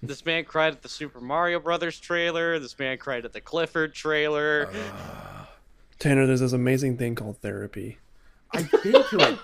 [0.04, 2.60] This man cried at the Super Mario Brothers trailer.
[2.60, 4.70] This man cried at the Clifford trailer.
[6.00, 7.98] Tanner, there's this amazing thing called therapy.
[8.52, 9.40] I've been to it.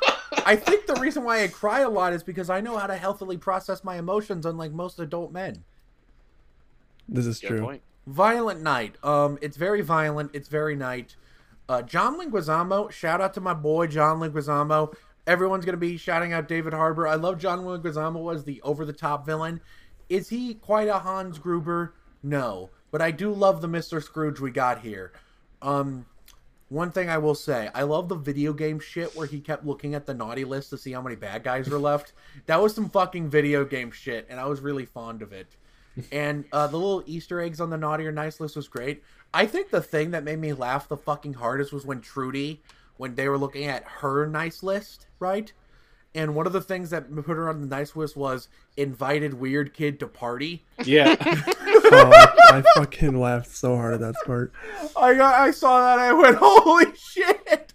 [0.45, 2.95] I think the reason why I cry a lot is because I know how to
[2.95, 5.63] healthily process my emotions, unlike most adult men.
[7.07, 7.61] This is Good true.
[7.61, 7.81] point.
[8.07, 8.95] Violent Night.
[9.03, 10.31] Um, it's very violent.
[10.33, 11.15] It's very night.
[11.69, 12.91] Uh, John Leguizamo.
[12.91, 14.93] Shout out to my boy John Leguizamo.
[15.25, 17.07] Everyone's gonna be shouting out David Harbour.
[17.07, 19.61] I love John Leguizamo as the over-the-top villain.
[20.09, 21.93] Is he quite a Hans Gruber?
[22.21, 25.13] No, but I do love the Mister Scrooge we got here.
[25.61, 26.05] Um,
[26.73, 29.93] one thing I will say, I love the video game shit where he kept looking
[29.93, 32.13] at the naughty list to see how many bad guys were left.
[32.47, 35.55] That was some fucking video game shit, and I was really fond of it.
[36.11, 39.03] And uh, the little Easter eggs on the naughty or nice list was great.
[39.31, 42.63] I think the thing that made me laugh the fucking hardest was when Trudy,
[42.97, 45.53] when they were looking at her nice list, right?
[46.15, 48.47] And one of the things that put her on the nice list was
[48.77, 50.63] invited weird kid to party.
[50.83, 51.15] Yeah.
[51.95, 54.51] Oh, I, I fucking laughed so hard at that part.
[54.95, 55.99] I got, I saw that.
[55.99, 57.73] And I went, holy shit!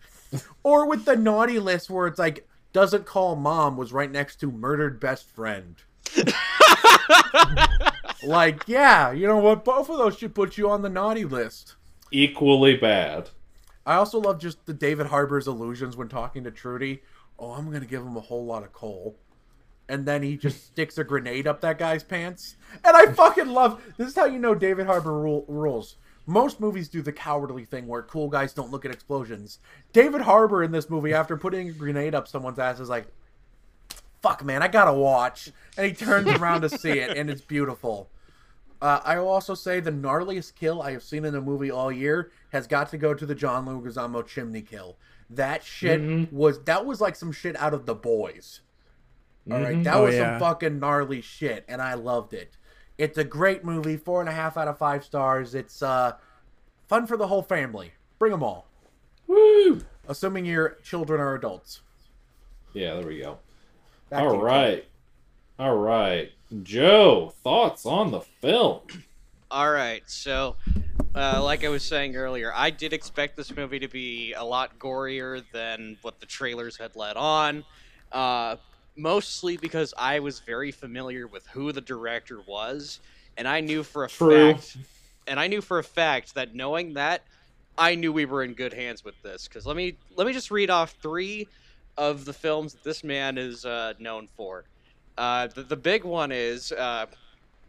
[0.65, 4.51] Or with the naughty list where it's like doesn't call mom was right next to
[4.51, 5.77] murdered best friend.
[8.25, 9.65] like, yeah, you know what?
[9.65, 11.77] Both of those should put you on the naughty list.
[12.11, 13.31] Equally bad.
[13.87, 17.03] I also love just the David Harbour's illusions when talking to Trudy.
[17.39, 19.17] Oh, I'm gonna give him a whole lot of coal.
[19.89, 22.57] And then he just sticks a grenade up that guy's pants.
[22.85, 25.97] And I fucking love this is how you know David Harbour rule, rules.
[26.27, 29.61] Most movies do the cowardly thing where cool guys don't look at explosions.
[29.95, 33.07] David Harbour in this movie, after putting a grenade up someone's ass, is like,
[34.21, 35.51] fuck man, I gotta watch.
[35.79, 38.11] And he turns around to see it, and it's beautiful.
[38.81, 41.91] Uh, I will also say the gnarliest kill I have seen in a movie all
[41.91, 44.97] year has got to go to the John Leguizamo chimney kill.
[45.31, 46.33] That shit Mhm.
[46.33, 48.61] was that was like some shit out of the boys.
[49.51, 49.85] All right, Mhm.
[49.85, 50.33] that Oh, was yeah.
[50.39, 52.57] some fucking gnarly shit, and I loved it.
[52.99, 55.55] It's a great movie, four and a half out of five stars.
[55.55, 56.17] It's uh,
[56.87, 57.93] fun for the whole family.
[58.19, 58.67] Bring them all,
[59.27, 59.81] Woo!
[60.09, 61.81] assuming your children are adults.
[62.73, 63.39] Yeah, there we go.
[64.11, 64.85] Back to All you, right.
[65.59, 66.33] All right.
[66.63, 68.81] Joe, thoughts on the film?
[69.51, 70.57] All right, so
[71.15, 74.79] uh, like I was saying earlier, I did expect this movie to be a lot
[74.79, 77.65] gorier than what the trailers had led on.
[78.13, 78.57] Uh,
[78.97, 83.01] mostly because I was very familiar with who the director was,
[83.37, 84.55] and I knew for a True.
[84.55, 84.77] fact,
[85.27, 87.23] and I knew for a fact that knowing that,
[87.79, 89.47] I knew we were in good hands with this.
[89.47, 91.47] Because let me let me just read off three
[91.97, 94.65] of the films that this man is uh, known for.
[95.17, 97.07] Uh, the, the big one is uh,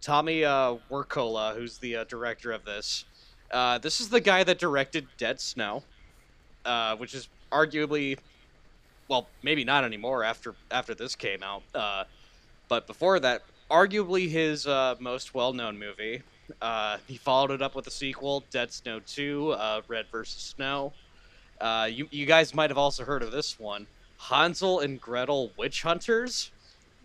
[0.02, 3.06] Tommy uh, Wirkola, who's the uh, director of this.
[3.52, 5.84] Uh, this is the guy that directed Dead Snow,
[6.66, 8.18] uh, which is arguably,
[9.08, 11.64] well, maybe not anymore after after this came out.
[11.74, 12.04] Uh,
[12.68, 16.22] but before that, arguably his uh, most well-known movie.
[16.62, 20.42] Uh, he followed it up with a sequel, Dead Snow 2, uh, Red vs.
[20.42, 20.94] Snow.
[21.62, 23.86] Uh, you, you guys might have also heard of this one,
[24.18, 26.52] Hansel and Gretel Witch Hunters,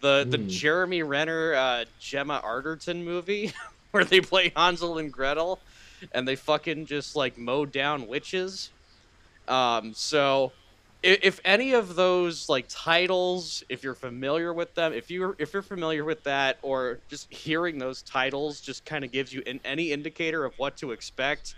[0.01, 0.49] the the Hmm.
[0.49, 3.53] Jeremy Renner uh, Gemma Arterton movie,
[3.91, 5.59] where they play Hansel and Gretel,
[6.13, 8.73] and they fucking just like mow down witches.
[9.49, 10.55] Um, so
[11.03, 15.53] if, if any of those like titles, if you're familiar with them, if you if
[15.53, 19.61] you're familiar with that, or just hearing those titles just kind of gives you an,
[19.65, 21.57] any indicator of what to expect,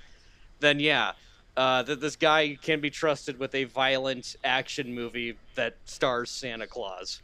[0.60, 1.12] then yeah,
[1.56, 6.66] uh, that this guy can be trusted with a violent action movie that stars Santa
[6.66, 7.22] Claus.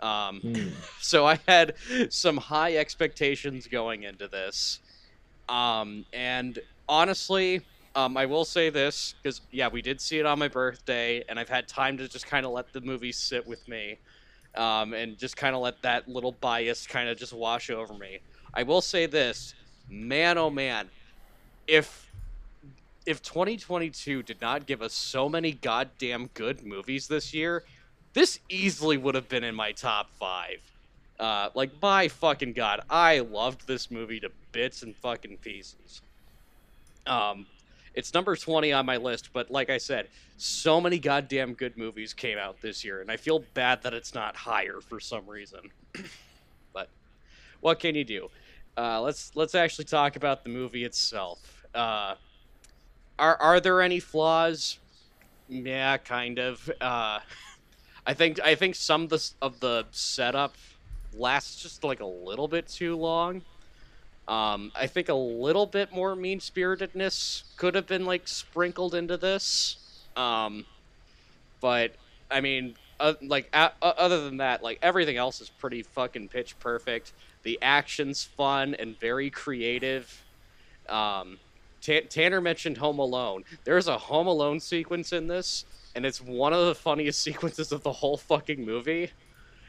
[0.00, 0.68] Um, Hmm.
[1.00, 1.74] so I had
[2.10, 4.80] some high expectations going into this.
[5.48, 7.62] Um, and honestly,
[7.94, 11.38] um, I will say this because yeah, we did see it on my birthday, and
[11.38, 13.98] I've had time to just kind of let the movie sit with me,
[14.56, 18.18] um, and just kind of let that little bias kind of just wash over me.
[18.52, 19.54] I will say this,
[19.88, 20.88] man, oh man,
[21.66, 22.10] if
[23.06, 27.62] if 2022 did not give us so many goddamn good movies this year,
[28.14, 30.58] this easily would have been in my top five.
[31.18, 36.02] Uh, like my fucking god, I loved this movie to bits and fucking pieces.
[37.06, 37.46] Um,
[37.94, 42.12] it's number 20 on my list, but like I said, so many goddamn good movies
[42.12, 45.60] came out this year, and I feel bad that it's not higher for some reason.
[46.72, 46.88] but
[47.60, 48.28] what can you do?
[48.76, 51.64] Uh, let's let's actually talk about the movie itself.
[51.72, 52.16] Uh,
[53.20, 54.78] are are there any flaws?
[55.48, 56.68] Yeah, kind of.
[56.80, 57.20] Uh,
[58.06, 60.56] I think I think some of the of the setup
[61.18, 63.42] lasts just like a little bit too long.
[64.26, 69.16] Um, I think a little bit more mean spiritedness could have been like sprinkled into
[69.16, 69.76] this.
[70.16, 70.64] Um,
[71.60, 71.94] but
[72.30, 77.12] I mean, uh, like other than that, like everything else is pretty fucking pitch perfect.
[77.42, 80.24] The action's fun and very creative.
[80.88, 81.38] Um,
[81.82, 83.44] T- Tanner mentioned Home Alone.
[83.64, 87.82] There's a Home Alone sequence in this, and it's one of the funniest sequences of
[87.82, 89.10] the whole fucking movie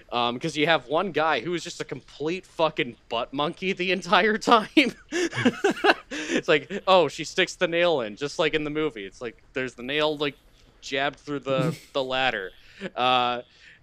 [0.10, 3.92] because um, you have one guy who is just a complete fucking butt monkey the
[3.92, 4.68] entire time.
[5.12, 9.06] it's like, oh, she sticks the nail in, just like in the movie.
[9.06, 10.36] It's like there's the nail like
[10.82, 12.52] jabbed through the the ladder.
[12.96, 13.42] Uh,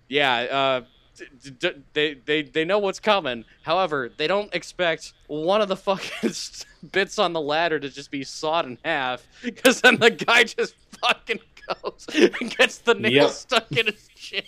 [0.08, 0.80] yeah, uh,
[1.16, 3.44] d- d- they they they know what's coming.
[3.62, 6.32] However, they don't expect one of the fucking
[6.92, 10.74] bits on the ladder to just be sawed in half, because then the guy just
[11.00, 13.30] fucking goes and gets the nail yep.
[13.30, 14.42] stuck in his chin.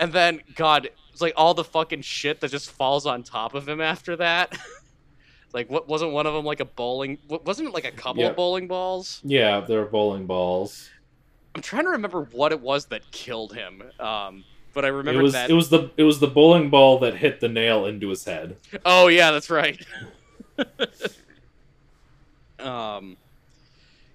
[0.00, 3.68] And then, God, it's like all the fucking shit that just falls on top of
[3.68, 4.56] him after that.
[5.52, 7.18] like, what wasn't one of them like a bowling?
[7.28, 9.20] Wasn't it like a couple of bowling balls?
[9.22, 10.88] Yeah, they were bowling balls.
[11.54, 13.82] I'm trying to remember what it was that killed him.
[14.00, 17.00] Um, but I remember it was that it was the it was the bowling ball
[17.00, 18.56] that hit the nail into his head.
[18.84, 19.84] Oh yeah, that's right.
[22.60, 23.16] um,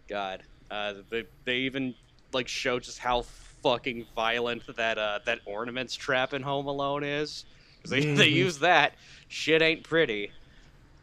[0.07, 1.93] God, uh, they they even
[2.31, 3.25] like show just how
[3.65, 7.45] fucking violent that uh, that ornaments trap in Home Alone is.
[7.89, 8.15] They, mm-hmm.
[8.15, 8.93] they use that.
[9.27, 10.31] Shit ain't pretty.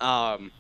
[0.01, 0.53] Um,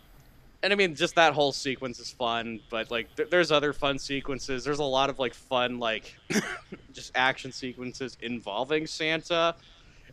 [0.64, 4.00] and I mean, just that whole sequence is fun, but like, th- there's other fun
[4.00, 4.64] sequences.
[4.64, 6.16] There's a lot of like fun, like,
[6.92, 9.54] just action sequences involving Santa,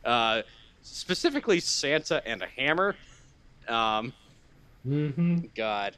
[0.05, 0.43] uh,
[0.83, 2.95] specifically Santa and a hammer.
[3.67, 4.13] Um,
[4.87, 5.39] mm-hmm.
[5.55, 5.95] God,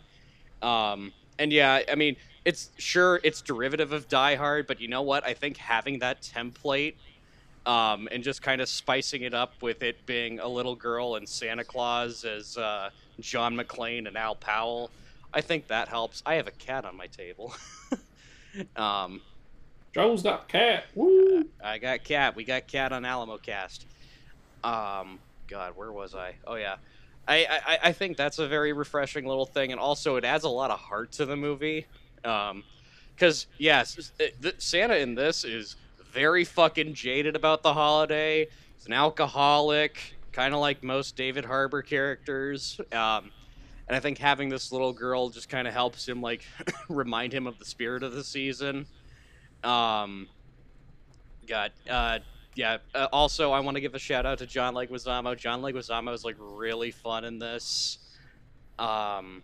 [0.62, 5.01] um, and yeah, I mean, it's sure it's derivative of Die Hard, but you know
[5.01, 5.25] what?
[5.25, 6.95] I think having that template
[7.65, 11.27] um, and just kind of spicing it up with it being a little girl and
[11.27, 14.89] Santa Claus as uh, John McClane and Al Powell,
[15.34, 16.23] I think that helps.
[16.25, 17.54] I have a cat on my table.
[18.75, 19.21] um,
[19.93, 20.86] Joe's got cat.
[20.95, 21.45] Woo!
[21.63, 22.36] I got cat.
[22.36, 23.86] We got cat on Alamo Cast.
[24.63, 26.36] Um, God, where was I?
[26.47, 26.77] Oh yeah.
[27.27, 30.49] I, I, I think that's a very refreshing little thing, and also it adds a
[30.49, 31.86] lot of heart to the movie.
[32.24, 32.64] Um,
[33.22, 34.12] because yes,
[34.58, 35.76] Santa in this is
[36.12, 38.48] very fucking jaded about the holiday.
[38.76, 42.82] He's an alcoholic, kind of like most David Harbour characters.
[42.92, 43.32] Um,
[43.88, 46.46] and I think having this little girl just kind of helps him like
[46.90, 48.88] remind him of the spirit of the season.
[49.64, 50.28] Um,
[51.48, 52.20] God, uh,
[52.56, 52.78] yeah.
[52.96, 55.38] Uh, also, I want to give a shout out to John Leguizamo.
[55.38, 58.00] John Leguizamo is like really fun in this.
[58.80, 59.44] Um,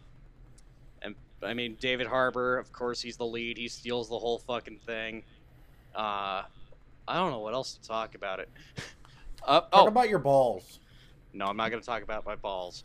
[1.43, 3.58] I mean, David Harbour, of course, he's the lead.
[3.58, 5.23] He steals the whole fucking thing.
[5.95, 6.43] Uh,
[7.08, 8.50] I don't know what else to talk about it.
[9.43, 9.88] uh, talk oh.
[9.88, 10.80] about your balls.
[11.34, 12.84] No, I'm not going to talk about my balls.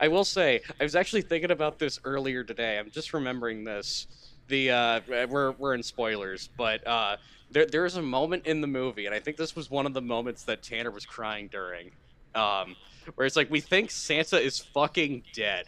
[0.00, 2.78] I will say, I was actually thinking about this earlier today.
[2.78, 4.06] I'm just remembering this.
[4.48, 7.16] The uh, we're we're in spoilers, but uh,
[7.50, 10.02] there there's a moment in the movie, and I think this was one of the
[10.02, 11.90] moments that Tanner was crying during,
[12.34, 12.76] um,
[13.14, 15.66] where it's like we think Santa is fucking dead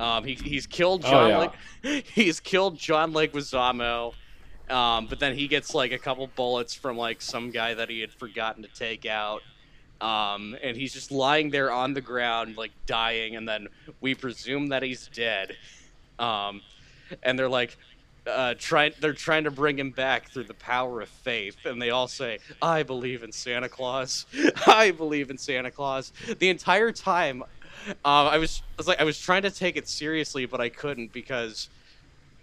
[0.00, 1.24] um, he, he's killed oh, John.
[1.24, 1.38] Oh, yeah.
[1.92, 4.14] Leg- he's killed John Leguizamo.
[4.70, 8.00] Um, but then he gets like a couple bullets from like some guy that he
[8.00, 9.42] had forgotten to take out.
[10.00, 13.36] Um, and he's just lying there on the ground, like dying.
[13.36, 13.68] And then
[14.00, 15.56] we presume that he's dead.
[16.18, 16.60] Um,
[17.22, 17.76] and they're like,
[18.28, 21.90] uh, trying they're trying to bring him back through the power of faith and they
[21.90, 24.26] all say i believe in santa claus
[24.66, 27.42] i believe in santa claus the entire time
[27.88, 30.68] um, I was, I was like, I was trying to take it seriously, but I
[30.68, 31.68] couldn't because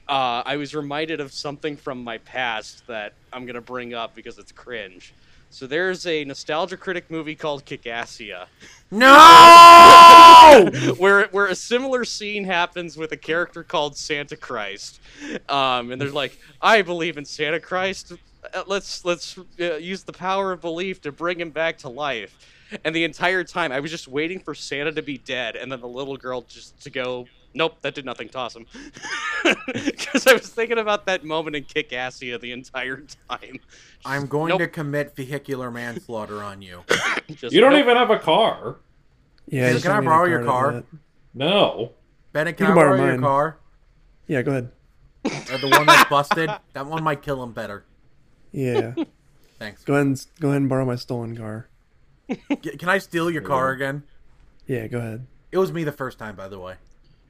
[0.07, 4.37] uh, I was reminded of something from my past that I'm gonna bring up because
[4.37, 5.13] it's cringe.
[5.49, 8.47] So there's a nostalgia critic movie called Kickassia.
[8.91, 10.69] No!
[10.97, 14.99] where where a similar scene happens with a character called Santa Christ,
[15.47, 18.13] um, and they're like, "I believe in Santa Christ.
[18.53, 22.37] Uh, let's let's uh, use the power of belief to bring him back to life."
[22.83, 25.81] And the entire time, I was just waiting for Santa to be dead, and then
[25.81, 28.27] the little girl just to go Nope, that did nothing.
[28.29, 28.65] Toss him.
[29.73, 33.59] Because I was thinking about that moment in Kickassia the entire time.
[34.03, 34.59] I'm going Nope.
[34.59, 36.83] to commit vehicular manslaughter on you.
[37.35, 37.83] Just, You don't nope.
[37.83, 38.77] even have a car.
[39.47, 39.69] Yeah.
[39.71, 40.83] Hey, can I don't need a borrow your car?
[41.33, 41.91] No.
[42.33, 43.21] Bennett, can You I can borrow borrow your mine.
[43.21, 43.57] car?
[44.27, 44.71] Yeah, go ahead.
[45.25, 46.49] Or uh, the one that's busted?
[46.73, 47.85] that one might kill him better.
[48.51, 48.93] Yeah.
[49.59, 49.83] Thanks.
[49.85, 51.69] go ahead and go ahead and borrow my stolen car.
[52.29, 54.03] G- Can I steal your car again?
[54.67, 55.25] Yeah, go ahead.
[55.51, 56.75] It was me the first time, by the way.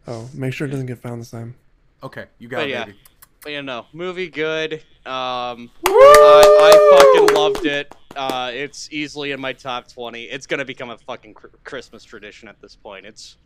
[0.08, 1.56] Oh, make sure it doesn't get found this time.
[2.04, 2.86] Okay, you got But it, yeah.
[2.86, 2.98] baby.
[3.41, 4.74] But you know, movie good.
[5.06, 7.93] Um, I, I fucking loved it.
[8.16, 10.24] Uh, it's easily in my top twenty.
[10.24, 13.06] It's gonna become a fucking cr- Christmas tradition at this point.
[13.06, 13.38] It's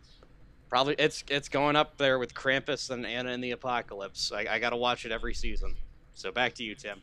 [0.69, 4.31] probably it's it's going up there with Krampus and Anna and the Apocalypse.
[4.31, 5.75] I, I gotta watch it every season.
[6.13, 7.01] So back to you, Tim.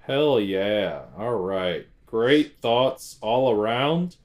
[0.00, 1.02] Hell yeah.
[1.18, 1.86] All right.
[2.06, 4.16] Great thoughts all around.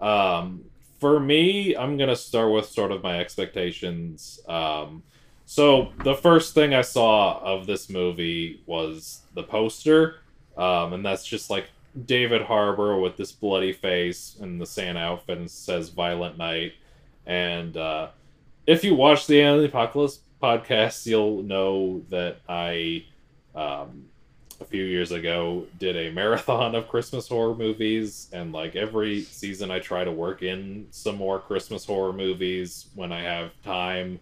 [0.00, 0.64] Um,
[1.00, 4.40] for me, I'm going to start with sort of my expectations.
[4.48, 5.02] Um,
[5.46, 10.16] so, the first thing I saw of this movie was the poster.
[10.56, 11.66] Um, and that's just like
[12.06, 16.72] David Harbour with this bloody face and the Santa outfit and says Violent Night.
[17.26, 18.08] And uh,
[18.66, 23.04] if you watch the End of the Apocalypse podcast, you'll know that I.
[23.54, 24.06] Um,
[24.60, 29.70] a few years ago did a marathon of Christmas horror movies, and like every season,
[29.70, 34.20] I try to work in some more Christmas horror movies when I have time.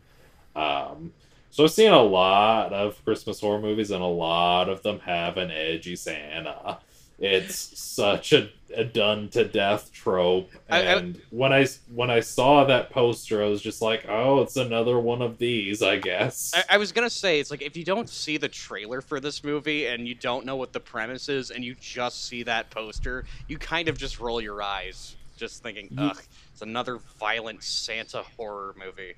[0.55, 1.13] Um,
[1.51, 5.37] so I've seen a lot of Christmas horror movies, and a lot of them have
[5.37, 6.79] an edgy Santa.
[7.19, 12.21] It's such a, a done to death trope, I- I- and when I when I
[12.21, 16.53] saw that poster, I was just like, "Oh, it's another one of these, I guess."
[16.57, 19.45] I, I was gonna say it's like if you don't see the trailer for this
[19.45, 23.25] movie and you don't know what the premise is and you just see that poster,
[23.47, 26.21] you kind of just roll your eyes, just thinking, "Ugh,
[26.53, 29.15] it's another violent Santa horror movie."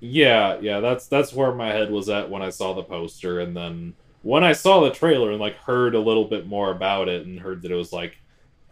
[0.00, 3.56] Yeah, yeah, that's that's where my head was at when I saw the poster, and
[3.56, 3.94] then
[4.24, 7.38] when I saw the trailer and like heard a little bit more about it and
[7.38, 8.16] heard that it was like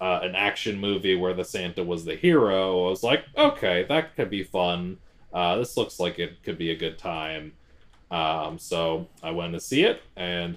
[0.01, 4.17] uh, an action movie where the Santa was the hero, I was like, okay, that
[4.17, 4.97] could be fun.
[5.33, 7.53] Uh, this looks like it could be a good time.
[8.11, 10.57] Um, so I went to see it, and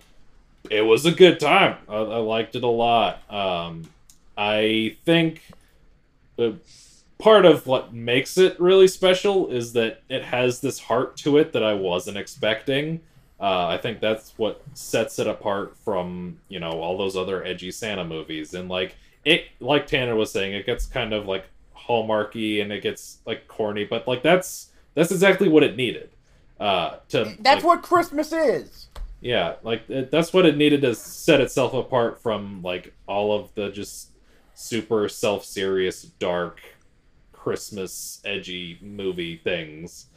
[0.69, 1.77] it was a good time.
[1.87, 3.21] I, I liked it a lot.
[3.31, 3.83] Um,
[4.37, 5.41] I think
[6.37, 6.55] the
[7.19, 11.53] part of what makes it really special is that it has this heart to it
[11.53, 13.01] that I wasn't expecting.
[13.39, 17.71] Uh, I think that's what sets it apart from you know all those other edgy
[17.71, 21.45] Santa movies, and like it, like Tanner was saying, it gets kind of like
[21.77, 26.09] hallmarky and it gets like corny, but like that's that's exactly what it needed.
[26.59, 28.87] Uh, to That's like, what Christmas is.
[29.19, 33.53] yeah, like it, that's what it needed to set itself apart from like all of
[33.55, 34.11] the just
[34.53, 36.61] super self-serious, dark
[37.33, 40.07] Christmas edgy movie things.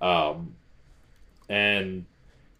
[0.00, 0.54] Um
[1.48, 2.04] and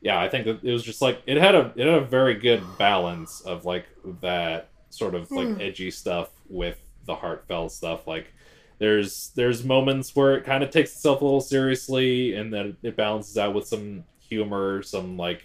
[0.00, 2.34] yeah, I think that it was just like it had a it had a very
[2.34, 3.86] good balance of like
[4.20, 5.60] that sort of like Hmm.
[5.60, 8.06] edgy stuff with the heartfelt stuff.
[8.06, 8.32] Like
[8.78, 12.96] there's there's moments where it kind of takes itself a little seriously and then it
[12.96, 15.42] balances out with some humor some like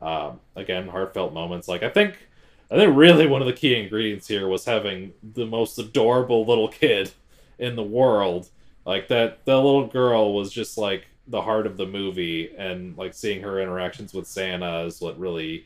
[0.00, 1.68] um, again heartfelt moments.
[1.68, 2.28] Like i think
[2.70, 6.68] i think really one of the key ingredients here was having the most adorable little
[6.68, 7.10] kid
[7.58, 8.48] in the world.
[8.84, 13.14] Like that that little girl was just like the heart of the movie and like
[13.14, 15.64] seeing her interactions with santa is what really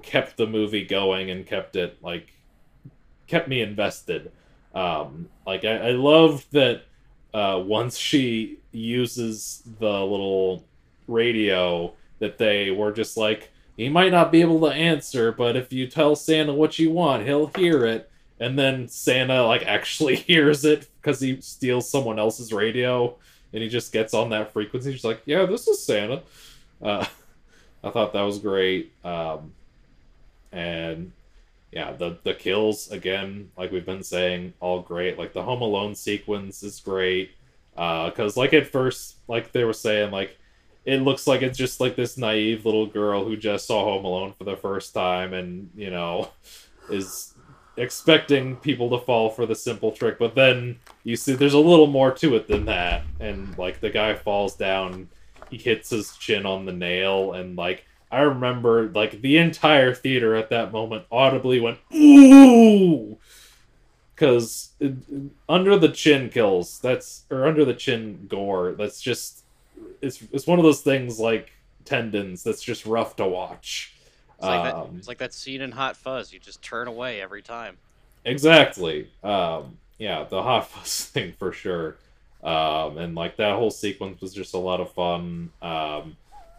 [0.00, 2.32] kept the movie going and kept it like
[3.26, 4.30] kept me invested.
[4.74, 5.92] Um like i, I
[6.52, 6.82] that
[7.34, 10.64] uh once she uses the little
[11.08, 15.72] radio that they were just like he might not be able to answer but if
[15.72, 18.08] you tell santa what you want he'll hear it.
[18.40, 23.16] And then santa like actually hears it because he steals someone else's radio
[23.52, 24.92] and he just gets on that frequency.
[24.92, 26.22] He's like yeah this is santa.
[26.80, 27.06] Uh
[27.84, 28.92] i thought that was great.
[29.04, 29.52] Um
[30.52, 31.12] and
[31.70, 35.18] yeah the the kills again like we've been saying all great.
[35.18, 37.30] Like the home alone sequence is great
[37.76, 40.36] uh because like at first like they were saying like
[40.84, 44.34] it looks like it's just like this naive little girl who just saw home alone
[44.36, 46.28] for the first time and you know
[46.90, 47.31] is
[47.76, 51.86] expecting people to fall for the simple trick but then you see there's a little
[51.86, 55.08] more to it than that and like the guy falls down
[55.50, 60.34] he hits his chin on the nail and like I remember like the entire theater
[60.34, 63.18] at that moment audibly went ooh
[64.14, 64.72] because
[65.48, 69.44] under the chin kills that's or under the chin gore that's just
[70.02, 71.52] it's it's one of those things like
[71.84, 73.91] tendons that's just rough to watch.
[74.42, 76.32] It's like, Um, that, it's like that scene in Hot Fuzz.
[76.32, 77.76] You just turn away every time.
[78.24, 79.08] Exactly.
[79.22, 81.96] Um, yeah, the hot fuzz thing for sure.
[82.42, 85.50] um, and like that whole sequence was just a lot of fun.
[85.62, 86.16] Um,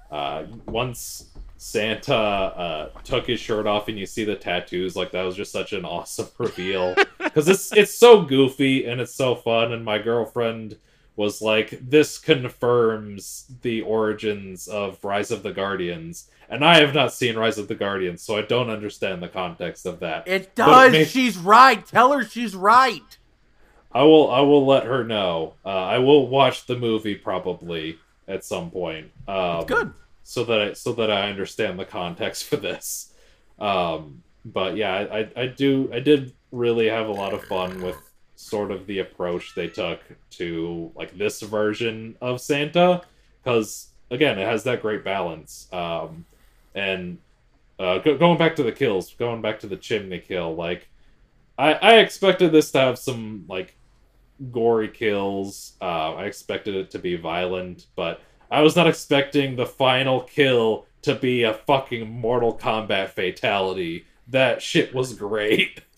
[0.10, 1.26] uh, once
[1.58, 5.52] Santa uh, took his shirt off and you see the tattoos, like that was just
[5.52, 9.74] such an awesome reveal because it's it's so goofy and it's so fun.
[9.74, 10.78] And my girlfriend
[11.16, 17.14] was like, "This confirms the origins of Rise of the Guardians." And I have not
[17.14, 20.28] seen Rise of the Guardians, so I don't understand the context of that.
[20.28, 20.92] It does.
[20.92, 21.86] may- She's right.
[21.86, 23.18] Tell her she's right.
[23.92, 25.54] I will I will let her know.
[25.66, 27.98] Uh, I will watch the movie probably
[28.28, 29.12] at some point.
[29.28, 29.94] Um, good.
[30.24, 33.14] So that I, so that I understand the context for this.
[33.60, 37.82] Um, but yeah, I, I I do I did really have a lot of fun
[37.82, 37.98] with
[38.44, 40.00] sort of the approach they took
[40.32, 43.02] to like this version of Santa
[43.44, 45.68] because again it has that great balance.
[45.72, 46.26] Um,
[46.76, 47.18] and
[47.80, 50.88] uh, go, going back to the kills, going back to the chimney kill, like
[51.58, 53.76] I, I expected this to have some like
[54.52, 55.74] gory kills.
[55.82, 58.22] Uh, I expected it to be violent, but
[58.52, 64.06] I was not expecting the final kill to be a fucking Mortal Kombat fatality.
[64.28, 65.82] That shit was great.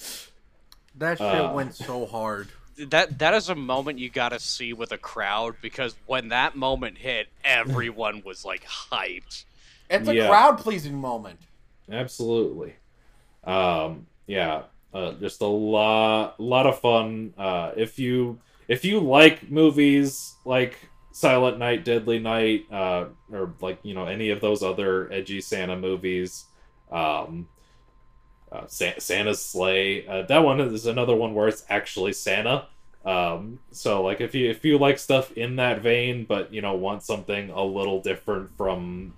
[0.98, 1.52] That shit Uh.
[1.54, 2.50] went so hard.
[2.78, 6.56] That that is a moment you got to see with a crowd because when that
[6.58, 9.46] moment hit, everyone was like hyped.
[9.90, 10.28] It's a Yeah.
[10.28, 11.40] crowd pleasing moment.
[11.90, 12.76] Absolutely.
[13.46, 17.34] Um, yeah, uh, just a lot, lot of fun.
[17.38, 20.76] Uh, if you if you like movies like
[21.14, 25.78] Silent Night, Deadly Night, uh, or like you know any of those other edgy Santa
[25.78, 26.46] movies,
[26.92, 27.48] um,
[28.52, 30.08] uh, Sa- Santa's Slay.
[30.08, 32.66] Uh, that one is another one where it's actually Santa.
[33.06, 36.74] Um, so like if you if you like stuff in that vein, but you know
[36.74, 39.14] want something a little different from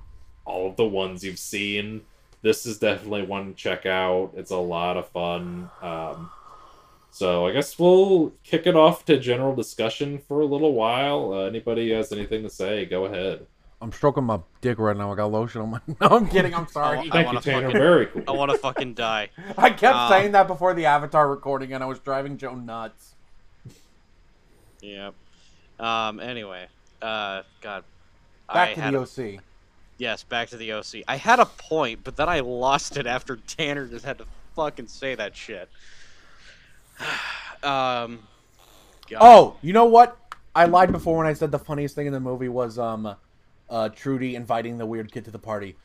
[0.45, 2.01] all of the ones you've seen,
[2.41, 4.32] this is definitely one to check out.
[4.36, 5.69] It's a lot of fun.
[5.82, 6.30] Um,
[7.11, 11.34] so I guess we'll kick it off to general discussion for a little while.
[11.34, 12.86] Uh, anybody has anything to say?
[12.86, 13.45] Go ahead.
[13.80, 15.11] I'm stroking my dick right now.
[15.11, 15.80] I got lotion on my.
[16.01, 16.53] No, I'm kidding.
[16.55, 16.97] I'm sorry.
[16.97, 17.67] I Thank you, wanna Tanner.
[17.67, 18.23] fucking- Very cool.
[18.28, 19.30] I want to fucking die.
[19.57, 23.13] I kept Uh, saying that before the Avatar recording, and I was driving Joe nuts.
[24.82, 25.13] Yep.
[25.80, 26.19] Um.
[26.19, 26.67] Anyway.
[27.01, 27.43] Uh.
[27.61, 27.84] God.
[28.49, 29.01] I Back to had the a-
[29.36, 29.41] OC.
[29.97, 30.23] yes.
[30.23, 31.03] Back to the OC.
[31.07, 34.25] I had a point, but then I lost it after Tanner just had to
[34.55, 35.69] fucking say that shit.
[37.63, 38.19] um.
[39.09, 39.19] God.
[39.21, 40.17] Oh, you know what?
[40.55, 43.15] I lied before when I said the funniest thing in the movie was um,
[43.70, 45.76] uh, Trudy inviting the weird kid to the party.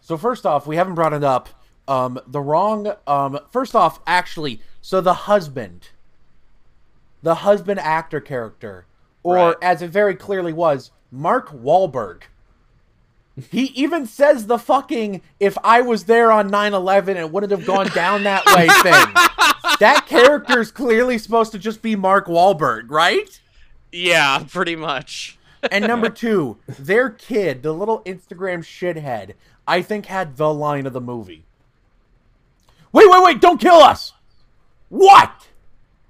[0.00, 1.48] So first off, we haven't brought it up.
[1.88, 2.92] Um, the wrong.
[3.06, 5.88] Um, first off, actually, so the husband,
[7.22, 8.86] the husband actor character,
[9.22, 9.56] or Right.
[9.62, 12.22] as it very clearly was, Mark Wahlberg.
[13.50, 17.88] He even says the fucking "if I was there on 9/11, it wouldn't have gone
[17.88, 19.14] down that way" thing.
[19.80, 23.40] That character is clearly supposed to just be Mark Wahlberg, right?
[23.92, 24.44] Yeah.
[24.50, 25.38] Pretty much.
[25.70, 29.34] And number two, their kid, the little Instagram shithead,
[29.66, 31.44] I think had the line of the movie.
[32.92, 33.40] Wait, wait, wait!
[33.40, 34.12] Don't kill us.
[34.88, 35.48] What?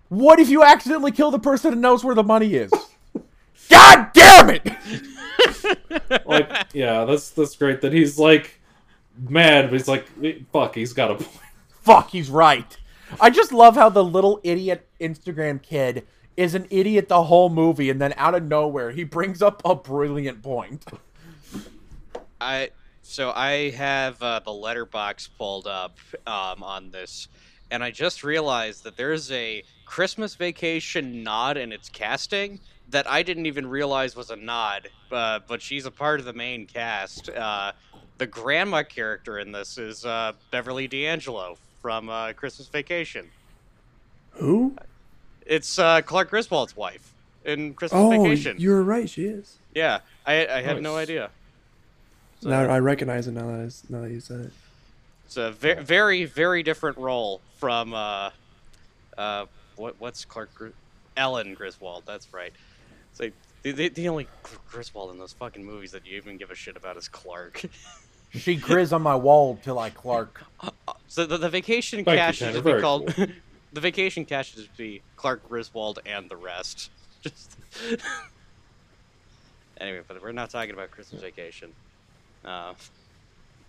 [0.09, 2.72] What if you accidentally kill the person that knows where the money is?
[3.68, 4.64] God damn it!
[6.26, 8.61] like, yeah, that's that's great that he's like
[9.28, 10.07] mad, but he's like,
[10.53, 11.40] fuck, he's got a point.
[11.68, 12.76] Fuck, he's right.
[13.20, 16.07] I just love how the little idiot Instagram kid
[16.41, 19.74] is an idiot the whole movie, and then out of nowhere, he brings up a
[19.74, 20.82] brilliant point.
[22.41, 22.70] I
[23.03, 27.28] so I have uh, the Letterboxd pulled up um, on this,
[27.70, 33.22] and I just realized that there's a Christmas Vacation nod in its casting that I
[33.22, 34.88] didn't even realize was a nod.
[35.12, 37.28] Uh, but she's a part of the main cast.
[37.28, 37.72] Uh,
[38.16, 43.28] the grandma character in this is uh, Beverly D'Angelo from uh, Christmas Vacation.
[44.30, 44.74] Who?
[45.51, 47.12] It's uh, Clark Griswold's wife
[47.44, 48.20] in Christmas Vacation.
[48.20, 48.57] Oh, Vacation.
[48.61, 49.11] you're right.
[49.11, 49.59] She is.
[49.74, 51.30] Yeah, I, I had no idea.
[52.40, 54.53] So- Now I recognize it now that, it's, now that you said it.
[55.26, 58.30] It's a ve- very, very different role from uh,
[59.18, 59.46] uh,
[59.76, 60.68] what what's Clark Gr-
[61.16, 62.05] Ellen Griswold.
[62.07, 62.53] That's right.
[63.11, 63.32] It's like
[63.62, 64.28] the, the, the only
[64.70, 67.64] Griswold in those fucking movies that you even give a shit about is Clark.
[68.32, 70.44] She grizz on my wall till I Clark.
[71.09, 73.12] so the, the vacation Thank you, cast should be Very called
[73.73, 76.91] the vacation cast should just be Clark Griswold and the rest.
[77.23, 77.57] Just
[79.79, 81.73] anyway, but we're not talking about Christmas Vacation.
[82.45, 82.73] Uh,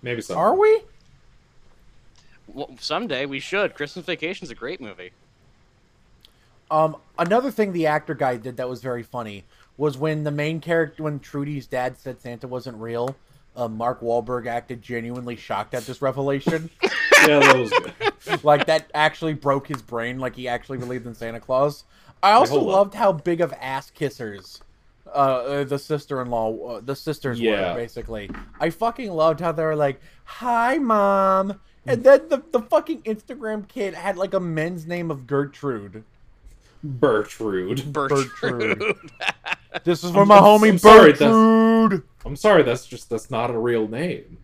[0.01, 0.35] Maybe so.
[0.35, 0.81] Are we?
[2.47, 3.75] well, someday we should.
[3.75, 5.11] Christmas Vacation's a great movie.
[6.69, 9.43] Um, another thing the actor guy did that was very funny
[9.77, 13.15] was when the main character, when Trudy's dad said Santa wasn't real,
[13.55, 16.69] uh, Mark Wahlberg acted genuinely shocked at this revelation.
[17.27, 18.10] Yeah, that was good.
[18.43, 20.19] Like that actually broke his brain.
[20.19, 21.83] Like he actually believed in Santa Claus.
[22.23, 22.75] I also hold up.
[22.75, 24.61] loved how big of ass kissers
[25.07, 27.73] uh, uh, the sister-in-law, uh, the sisters Yeah.
[27.73, 28.29] were basically.
[28.59, 33.67] I fucking loved how they were like, "Hi, mom," and then the the fucking Instagram
[33.67, 36.03] kid had like a men's name of Gertrude.
[36.85, 37.91] Bertrude.
[37.91, 38.97] Bertrude.
[39.83, 42.03] This is for my I'm- homie I'm sorry, that's- Bertrude.
[42.25, 44.37] I'm sorry, that's just that's not a real name.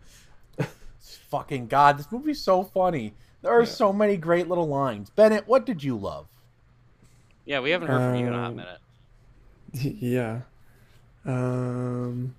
[1.30, 3.12] Fucking god, this movie's so funny.
[3.42, 3.66] There are Yeah.
[3.66, 5.10] so many great little lines.
[5.10, 6.26] Bennett, what did you love?
[7.44, 8.78] Yeah, we haven't heard from you in a hot Um, minute.
[10.02, 10.40] yeah.
[11.24, 12.34] Um,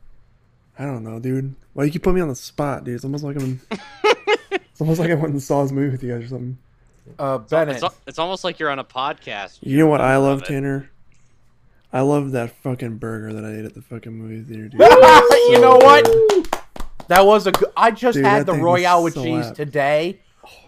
[0.77, 1.55] I don't know, dude.
[1.73, 2.95] Why you keep putting me on the spot, dude?
[2.95, 3.61] It's almost like I'm.
[4.51, 6.57] it's almost like I went and saw this movie with you guys or something.
[7.17, 7.75] Uh, Bennett.
[7.75, 9.57] It's, al- it's almost like you're on a podcast.
[9.61, 10.45] You know what I love, it.
[10.45, 10.89] Tanner?
[11.91, 14.79] I love that fucking burger that I ate at the fucking movie theater, dude.
[14.79, 16.05] you know what?
[17.07, 17.69] That was a good.
[17.75, 19.55] I just Dude, had the Royale with so cheese apt.
[19.55, 20.19] today.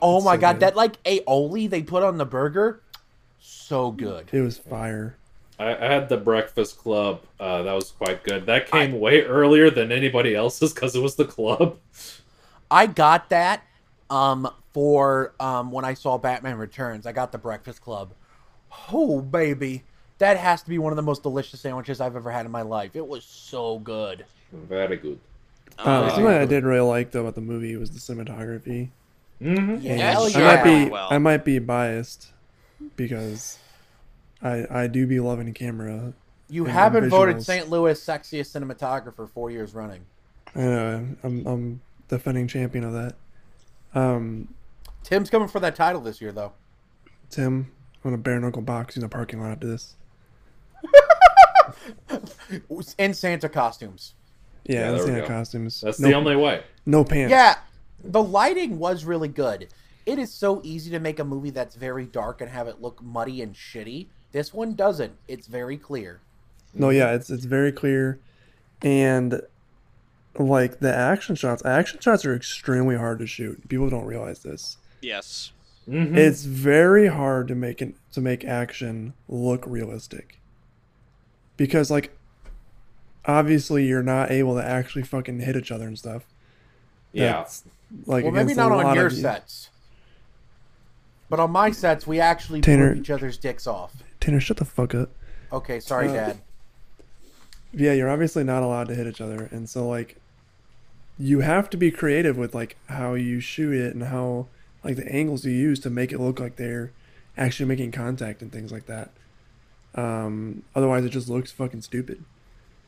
[0.02, 0.60] Oh, it's my so god, good.
[0.62, 2.82] that like aioli they put on the burger,
[3.40, 4.30] so good.
[4.32, 5.16] It was fire.
[5.60, 7.22] I, I had the Breakfast Club.
[7.40, 8.46] Uh, that was quite good.
[8.48, 11.78] That came way earlier than anybody else's because it was the club.
[12.70, 13.64] I got that
[14.10, 17.06] um for um when I saw Batman Returns.
[17.06, 18.14] I got the Breakfast Club.
[18.92, 19.84] Oh baby,
[20.18, 22.62] that has to be one of the most delicious sandwiches I've ever had in my
[22.62, 22.96] life.
[22.96, 24.26] It was so good.
[24.52, 25.20] Very good.
[25.78, 28.90] Uh, Uh, something I did really like though about the movie was the cinematography.
[29.42, 29.86] Mm-hmm.
[29.86, 30.42] Yeah, Yeah, sure.
[30.44, 31.08] I might be Well.
[31.10, 32.28] I might be biased
[32.96, 33.58] because
[34.42, 36.14] I I do be loving camera.
[36.50, 37.44] You haven't voted.
[37.44, 37.70] St.
[37.70, 40.06] Louis sexiest cinematographer four years running.
[40.56, 43.16] I know I'm I'm defending champion of that.
[43.94, 44.54] Um,
[45.04, 46.54] Tim's coming for that title this year, though.
[47.30, 47.72] Tim,
[48.04, 49.96] I'm gonna bare knuckle box in the parking lot after this.
[52.98, 54.14] In Santa costumes.
[54.66, 55.28] Yeah, Yeah, there that's we Santa go.
[55.28, 55.82] costumes.
[55.82, 56.64] That's no, the only way.
[56.86, 57.32] no pants.
[57.32, 57.56] Yeah,
[58.04, 59.68] the lighting was really good.
[60.06, 63.02] It is so easy to make a movie that's very dark and have it look
[63.04, 64.08] muddy and shitty.
[64.32, 65.14] This one doesn't.
[65.28, 66.22] It's very clear.
[66.74, 68.20] No, yeah, it's it's very clear,
[68.82, 69.42] and
[70.40, 71.64] like the action shots.
[71.66, 73.68] Action shots are extremely hard to shoot.
[73.68, 74.78] People don't realize this.
[75.02, 75.52] yes.
[75.90, 76.16] Mhm.
[76.16, 80.40] It's very hard to make an, to make action look realistic.
[81.58, 82.16] Because like
[83.26, 86.24] obviously you're not able to actually fucking hit each other and stuff.
[87.12, 87.46] yeah.
[87.98, 89.70] That's, like Well, maybe against a not on your of sets.
[91.30, 94.04] But on my sets, we actually Tanner- blew each other's dicks off.
[94.20, 95.10] Tanner, shut the fuck up.
[95.52, 96.38] Okay, sorry, Uh, Dad.
[97.74, 100.18] Yeah, you're obviously not allowed to hit each other, and so like
[101.18, 104.48] you have to be creative with like how you shoot it and how
[104.84, 106.92] like the angles you use to make it look like they're
[107.38, 109.12] actually making contact and things like that.
[109.96, 112.24] Um, otherwise, it just looks fucking stupid.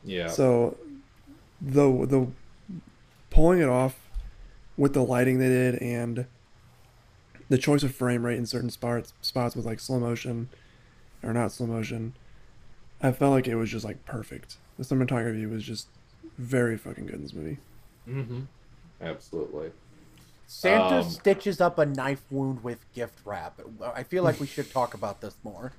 [0.04, 0.26] yeah.
[0.28, 0.76] So
[1.62, 2.26] the the
[3.30, 4.03] pulling it off
[4.76, 6.26] with the lighting they did and
[7.48, 10.48] the choice of frame rate in certain spots spots with like slow motion
[11.22, 12.14] or not slow motion,
[13.02, 14.56] I felt like it was just like perfect.
[14.78, 15.88] The cinematography was just
[16.38, 17.58] very fucking good in this movie.
[18.08, 18.40] mm-hmm.
[19.00, 19.70] Absolutely.
[20.46, 23.60] Santa um, stitches up a knife wound with gift wrap.
[23.94, 25.72] I feel like we should talk about this more.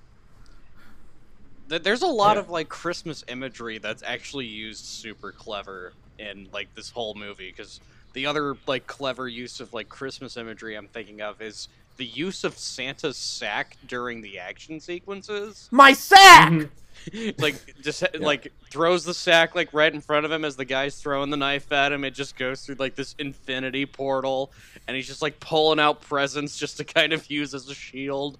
[1.68, 2.42] There's a lot Yeah.
[2.42, 7.80] of like Christmas imagery that's actually used super clever in like this whole movie because
[8.16, 12.44] the other like clever use of like Christmas imagery I'm thinking of is the use
[12.44, 15.70] of Santa's sack during the action sequences.
[15.72, 16.52] My sack!
[16.52, 16.70] Mhm.
[17.42, 21.00] like just like throws the sack like right in front of him as the guy's
[21.00, 22.04] throwing the knife at him.
[22.04, 24.52] It just goes through like this infinity portal,
[24.88, 28.40] and he's just like pulling out presents just to kind of use as a shield.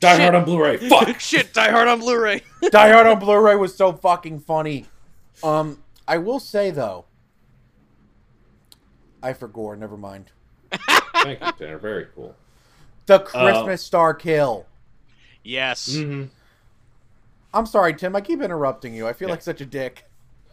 [0.00, 0.20] Die Shit.
[0.20, 0.76] Hard on Blu-ray.
[0.88, 1.20] Fuck.
[1.20, 2.42] Shit, Die Hard on Blu-ray.
[2.70, 4.84] Die Hard on Blu-ray was so fucking funny.
[5.42, 7.06] Um, I will say though,
[9.28, 9.78] I forgot.
[9.78, 10.30] Never mind.
[11.22, 11.78] Thank you, Tanner.
[11.78, 12.34] Very cool.
[13.06, 14.66] The Christmas Star kill.
[15.44, 15.88] yes.
[15.90, 16.24] Mm-hmm.
[17.54, 18.14] I'm sorry, Tim.
[18.14, 19.06] I keep interrupting you.
[19.08, 19.32] I feel Yeah.
[19.34, 20.04] like such a dick.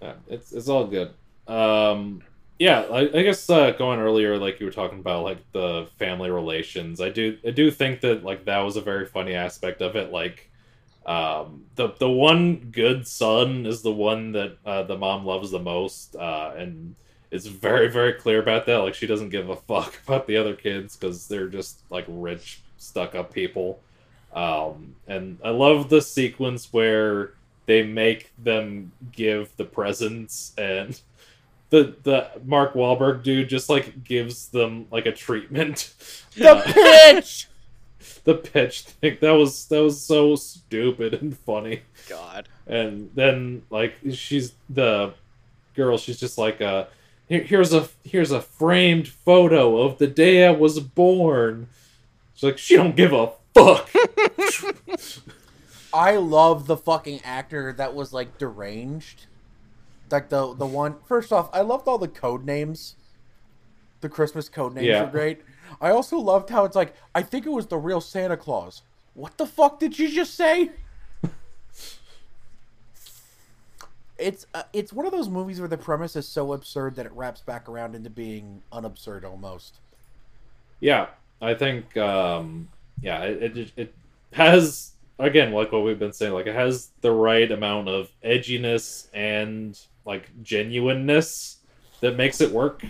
[0.02, 1.12] Yeah, it's it's all good.
[1.48, 2.22] Um,
[2.60, 6.30] yeah, I, I guess uh, going earlier, like you were talking about, like the family
[6.30, 7.02] relations.
[7.02, 10.12] I do I do think that like that was a very funny aspect of it.
[10.12, 10.50] Like,
[11.06, 15.60] um, the the one good son is the one that uh, the mom loves the
[15.60, 16.96] most, uh, and
[17.34, 18.78] it's very very clear about that.
[18.78, 22.62] Like she doesn't give a fuck about the other kids because they're just like rich
[22.78, 23.80] stuck up people.
[24.34, 27.34] Um, and I love the sequence where
[27.66, 31.00] they make them give the presents and
[31.70, 35.94] the the Mark Wahlberg dude just like gives them like a treatment.
[36.36, 37.48] The Uh, pitch.
[38.26, 41.82] the pitch thing that was that was so stupid and funny.
[42.10, 42.48] God.
[42.68, 45.14] And then like she's the
[45.76, 46.86] girl, she's just like uh
[47.34, 51.68] "Here- here's a here's a framed photo of the day I was born.
[52.34, 53.90] She's like she don't give a fuck.
[55.94, 59.28] I love the fucking actor that was like deranged.
[60.12, 60.96] Like the the one.
[61.08, 62.96] First off, I loved all the code names.
[64.02, 65.04] The Christmas code names Yeah.
[65.06, 65.42] were great.
[65.82, 68.82] I also loved how it's like I think it was the real Santa Claus.
[69.14, 70.72] What the fuck did you just say?
[74.18, 77.12] It's uh, it's one of those movies where the premise is so absurd that it
[77.14, 79.80] wraps back around into being unabsurd almost.
[80.80, 81.08] Yeah,
[81.42, 82.70] I think um
[83.02, 83.94] yeah, it, it it
[84.34, 89.08] has again like what we've been saying, like it has the right amount of edginess
[89.14, 91.58] and like genuineness
[92.02, 92.84] that makes it work.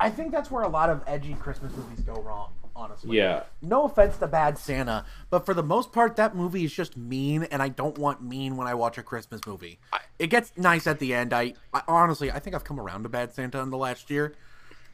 [0.00, 3.16] I think that's where a lot of edgy Christmas movies go wrong, honestly.
[3.16, 3.42] Yeah.
[3.60, 7.42] No offense to Bad Santa, but for the most part, that movie is just mean,
[7.44, 9.78] and I don't want mean when I watch a Christmas movie.
[10.18, 11.32] it gets nice at the end.
[11.32, 14.34] I, I honestly, I think I've come around to Bad Santa in the last year.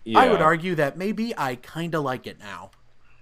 [0.05, 0.18] Yeah.
[0.18, 2.70] I would argue that maybe I kind of like it now.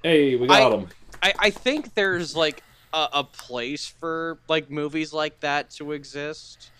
[0.02, 0.88] Hey, we got I- him.
[1.22, 6.70] I, I think there's like a, a place for like movies like that to exist.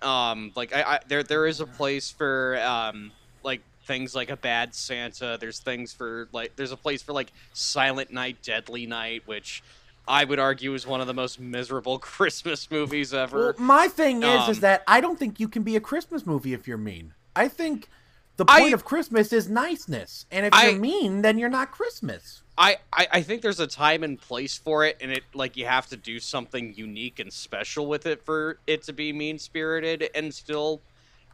[0.00, 3.12] Um, like I, I there there is a place for um
[3.42, 5.36] like things like a bad Santa.
[5.40, 9.62] There's things for like there's a place for like Silent Night, Deadly Night, which
[10.08, 13.38] I would argue is one of the most miserable Christmas movies ever.
[13.38, 16.26] Well, my thing is, is Um, that I don't think you can be a Christmas
[16.26, 17.14] movie if you're mean.
[17.36, 17.88] I think
[18.36, 21.70] the I- point of Christmas is niceness, and if I- you're mean, then you're not
[21.70, 22.38] Christmas.
[22.58, 25.64] I, I, I think there's a time and place for it, and it like you
[25.64, 30.10] have to do something unique and special with it for it to be mean spirited
[30.14, 30.82] and still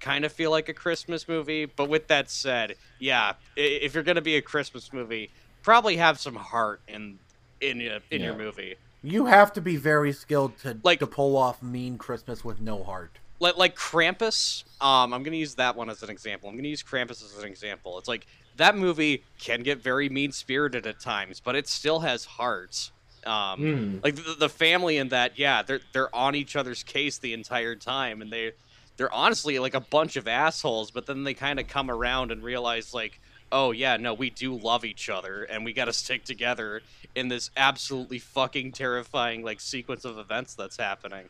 [0.00, 1.64] kind of feel like a Christmas movie.
[1.64, 5.30] But with that said, yeah, if you're gonna be a Christmas movie,
[5.62, 7.18] probably have some heart in
[7.60, 8.76] in your in your movie.
[9.02, 12.82] You have to be very skilled to Like- to pull off mean Christmas with no
[12.82, 13.18] heart.
[13.40, 14.64] Like like Krampus.
[14.80, 16.48] Um, I'm gonna use that one as an example.
[16.48, 17.98] I'm gonna use Krampus as an example.
[17.98, 18.26] It's like
[18.56, 22.90] that movie can get very mean spirited at times, but it still has heart.
[23.26, 23.98] Um, Hmm.
[24.02, 27.74] like the, the family in that yeah they're they're on each other's case the entire
[27.74, 28.52] time and they
[28.98, 32.42] they're honestly like a bunch of assholes but then they kind of come around and
[32.42, 33.18] realize like
[33.50, 36.82] oh yeah no we do love each other and we got to stick together
[37.14, 41.24] in this absolutely fucking terrifying like sequence of events that's happening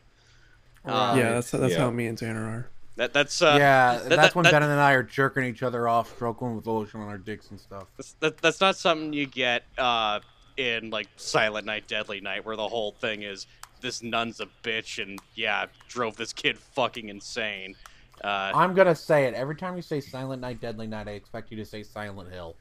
[0.83, 1.79] Um, yeah, that's that's yeah.
[1.79, 2.67] how me and Tanner are.
[2.97, 5.63] that that's uh yeah, that- that's that- when that- Ben and I are jerking each
[5.63, 7.85] other off, stroking with lotion on our dicks and stuff.
[7.97, 10.19] that's, that, that's not something you get uh
[10.57, 13.47] in like silent night deadly night where the whole thing is
[13.81, 17.75] this nun's a bitch and yeah drove this kid fucking insane
[18.23, 21.07] uh I'm gonna say it every time you say Silent Night, Deadly Night.
[21.07, 22.55] I expect you to say Silent Hill.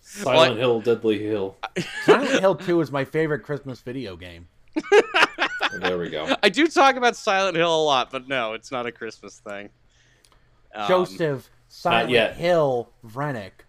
[0.00, 1.56] Silent Hill, Deadly Hill.
[2.04, 4.48] Silent Hill Two is my favorite Christmas video game.
[5.80, 6.36] There we go.
[6.42, 9.70] I do talk about Silent Hill a lot, but no, it's not a Christmas thing.
[10.74, 12.36] Um, Joseph Silent.
[12.36, 13.63] Hill Vrenick.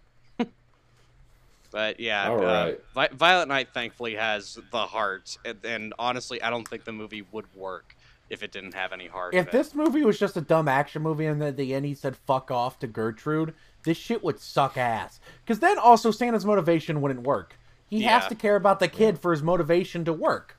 [1.76, 2.80] But yeah, All uh, right.
[2.94, 7.26] Vi- Violent Night thankfully has the heart, and, and honestly, I don't think the movie
[7.32, 7.94] would work
[8.30, 9.34] if it didn't have any heart.
[9.34, 12.16] If this movie was just a dumb action movie and at the end he said
[12.16, 13.52] "fuck off" to Gertrude,
[13.84, 15.20] this shit would suck ass.
[15.44, 17.58] Because then also Santa's motivation wouldn't work.
[17.90, 20.56] He has to care about the kid for his motivation to work.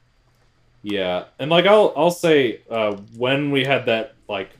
[0.83, 4.51] Yeah, and like I'll I'll say uh, when we had that like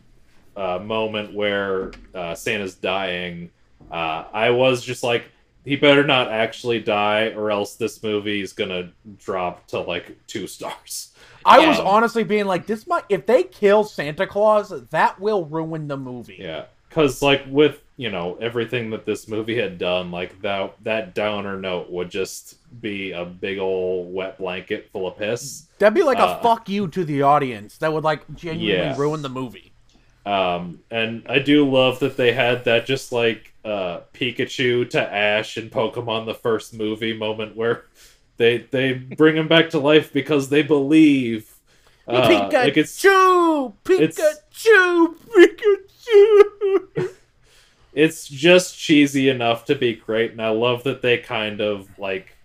[0.55, 3.51] uh, moment where uh, Santa's dying,
[3.91, 5.25] uh, I was just like,
[5.67, 8.89] he better not actually die, or else this movie is gonna
[9.19, 11.13] drop to like two stars.
[11.45, 15.45] I was Um, honestly being like, this might if they kill Santa Claus, that will
[15.45, 16.37] ruin the movie.
[16.39, 21.13] Yeah, because like with you know everything that this movie had done, like that that
[21.15, 25.67] downer note would just be a big old wet blanket full of piss.
[25.79, 27.77] That'd be like Uh, a fuck you to the audience.
[27.77, 29.71] That would like genuinely ruin the movie.
[30.25, 35.57] Um, and I do love that they had that just like uh, Pikachu to Ash
[35.57, 37.85] in Pokemon the first movie moment where
[38.37, 41.53] they they bring him back to life because they believe.
[42.07, 47.03] Uh, Pikachu, like it's Pikachu, Pikachu.
[47.93, 52.37] it's just cheesy enough to be great, and I love that they kind of like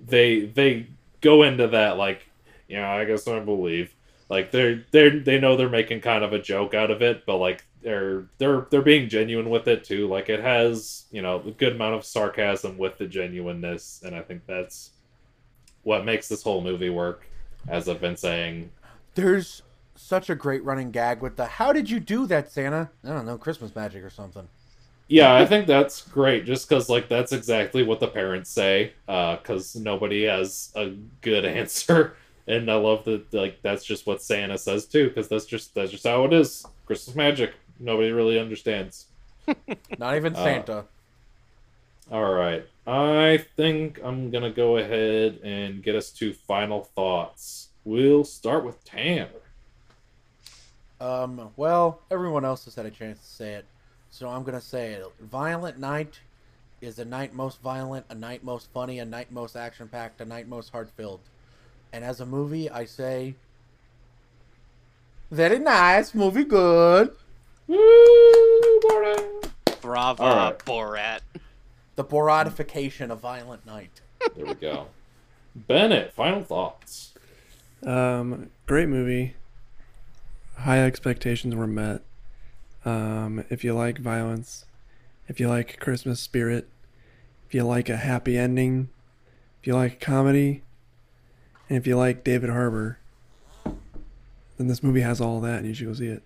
[0.00, 0.88] they they
[1.20, 2.26] go into that like
[2.68, 3.94] you know I guess I believe
[4.28, 7.36] like they're they're they know they're making kind of a joke out of it, but
[7.36, 10.08] like they're they're they're being genuine with it too.
[10.08, 14.22] Like it has you know a good amount of sarcasm with the genuineness, and I
[14.22, 14.92] think that's
[15.82, 17.26] what makes this whole movie work.
[17.68, 18.70] As I've been saying,
[19.14, 19.62] There's
[19.96, 23.26] such a great running gag with the "How did you do that, Santa?" I don't
[23.26, 24.48] know, Christmas magic or something.
[25.08, 26.44] Yeah, I think that's great.
[26.46, 28.94] Just because, like, that's exactly what the parents say.
[29.06, 32.16] Uh, because nobody has a good answer,
[32.46, 33.32] and I love that.
[33.32, 35.08] Like, that's just what Santa says too.
[35.08, 36.64] Because that's just that's just how it is.
[36.86, 37.54] Christmas magic.
[37.78, 39.06] Nobody really understands.
[39.98, 40.84] Not even Uh, Santa.
[42.10, 47.68] All right, I think I'm gonna go ahead and get us to final thoughts.
[47.84, 49.28] we'll start with Tanner.
[51.00, 53.64] Um, well, everyone else has had a chance to say it,
[54.10, 55.04] so I'm gonna say it.
[55.20, 56.20] Violent Night
[56.80, 60.24] is a night most violent, a night most funny, a night most action packed, a
[60.24, 61.20] night most heart filled.
[61.96, 63.36] And as a movie, I say
[65.30, 67.10] very nice, movie good.
[67.66, 69.50] Woo, Borat.
[69.80, 70.58] Bravo, All right.
[70.58, 71.20] Borat.
[71.94, 74.02] The Boratification of Violent Night.
[74.36, 74.88] There we go.
[75.54, 77.14] Bennett, final thoughts.
[77.82, 79.32] Um, great movie.
[80.58, 82.02] High expectations were met.
[82.84, 84.66] Um, if you like violence,
[85.28, 86.68] if you like Christmas spirit,
[87.46, 88.90] if you like a happy ending,
[89.62, 90.60] if you like comedy,
[91.68, 92.98] and if you like David Harbour,
[94.56, 96.22] then this movie has all that, and you should go see it.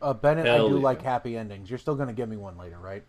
[0.00, 0.82] Uh, Bennett, Hell I do yeah.
[0.82, 1.70] like happy endings.
[1.70, 3.04] You're still gonna give me one later, right?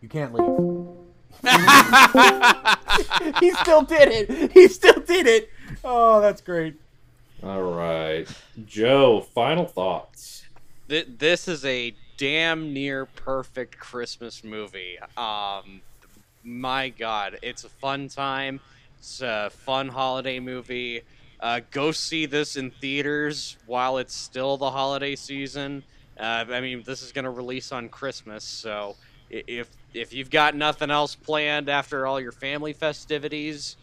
[0.00, 0.46] You can't leave.
[3.40, 4.52] he still did it.
[4.52, 5.50] He still did it.
[5.84, 6.76] Oh, that's great.
[7.42, 8.26] All right.
[8.66, 10.44] Joe, final thoughts.
[10.88, 14.98] Th- this is a damn near perfect Christmas movie.
[15.16, 15.82] Um,
[16.42, 18.60] my God, it's a fun time.
[18.98, 21.02] It's a fun holiday movie.
[21.40, 25.84] Uh, go see this in theaters while it's still the holiday season.
[26.18, 28.96] Uh, I mean, this is going to release on Christmas, so
[29.30, 33.76] if if you've got nothing else planned after all your family festivities,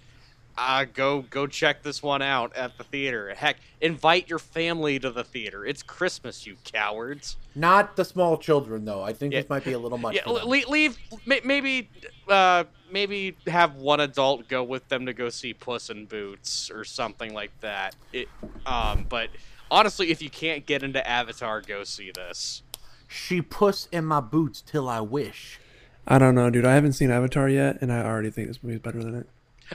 [0.58, 3.34] uh, go go check this one out at the theater.
[3.34, 5.66] Heck, invite your family to the theater.
[5.66, 7.38] It's Christmas, you cowards.
[7.56, 9.02] Not the small children, though.
[9.02, 9.40] I think Yeah.
[9.42, 10.16] this might be a little much.
[10.16, 11.90] Yeah, leave, leave maybe
[12.28, 16.86] uh, maybe have one adult go with them to go see Puss in Boots or
[16.86, 17.94] something like that.
[18.14, 18.30] It,
[18.66, 19.30] um, but
[19.70, 22.64] honestly, if you can't get into Avatar, go see this.
[23.06, 25.60] She puss in my boots till I wish.
[26.08, 26.64] I don't know, dude.
[26.64, 29.28] I haven't seen Avatar yet, and I already think this movie is better than it.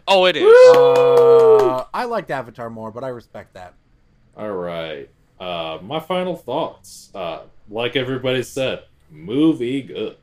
[0.08, 0.44] Oh, it is.
[0.74, 3.74] Uh, I liked Avatar more, but I respect that.
[4.34, 5.10] All right.
[5.38, 7.10] Uh, my final thoughts.
[7.14, 10.16] Uh, like everybody said, movie good.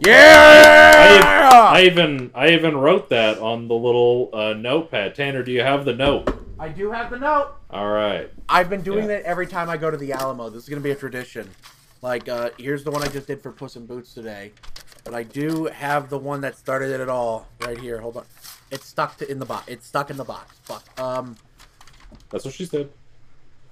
[0.00, 1.70] Yeah!
[1.72, 5.14] I even I even wrote that on the little uh, notepad.
[5.14, 6.34] Tanner, do you have the note?
[6.58, 7.54] I do have the note.
[7.70, 8.30] All right.
[8.48, 9.16] I've been doing Yeah.
[9.16, 10.48] it every time I go to the Alamo.
[10.50, 11.48] This is gonna be a tradition.
[12.02, 14.52] Like, uh, here's the one I just did for Puss in Boots today.
[15.04, 18.00] But I do have the one that started it all right here.
[18.00, 18.24] Hold on.
[18.70, 19.68] It's stuck to in the box.
[19.68, 20.56] It's stuck in the box.
[20.62, 20.98] Fuck.
[21.00, 21.36] Um,
[22.30, 22.90] That's what she said.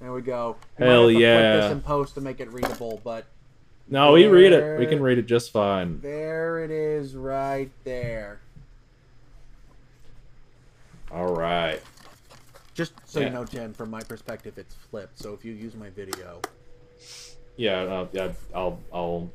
[0.01, 0.57] there we go.
[0.79, 1.53] We Hell might have to yeah.
[1.55, 3.27] Put this in post to make it readable, but
[3.91, 4.79] No, we read it.
[4.79, 6.01] We can read it just fine.
[6.01, 8.41] there it is, right there.
[11.11, 11.81] All right.
[12.75, 13.27] Just so Yeah.
[13.27, 15.19] you know, Jen, from my perspective, it's flipped.
[15.19, 16.41] So if you use my video,
[17.57, 18.33] Yeah, uh, yeah.
[18.55, 19.31] I'll I'll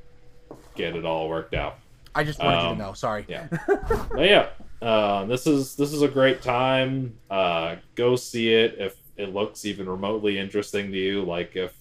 [0.75, 1.77] get it all worked out.
[2.15, 2.93] I just wanted you Um, to know.
[2.93, 3.25] Sorry.
[3.27, 3.47] yeah.
[3.67, 4.49] But yeah,
[4.81, 7.17] uh, this is this is a great time.
[7.29, 11.23] Uh, go see it if it looks even remotely interesting to you.
[11.23, 11.73] Like if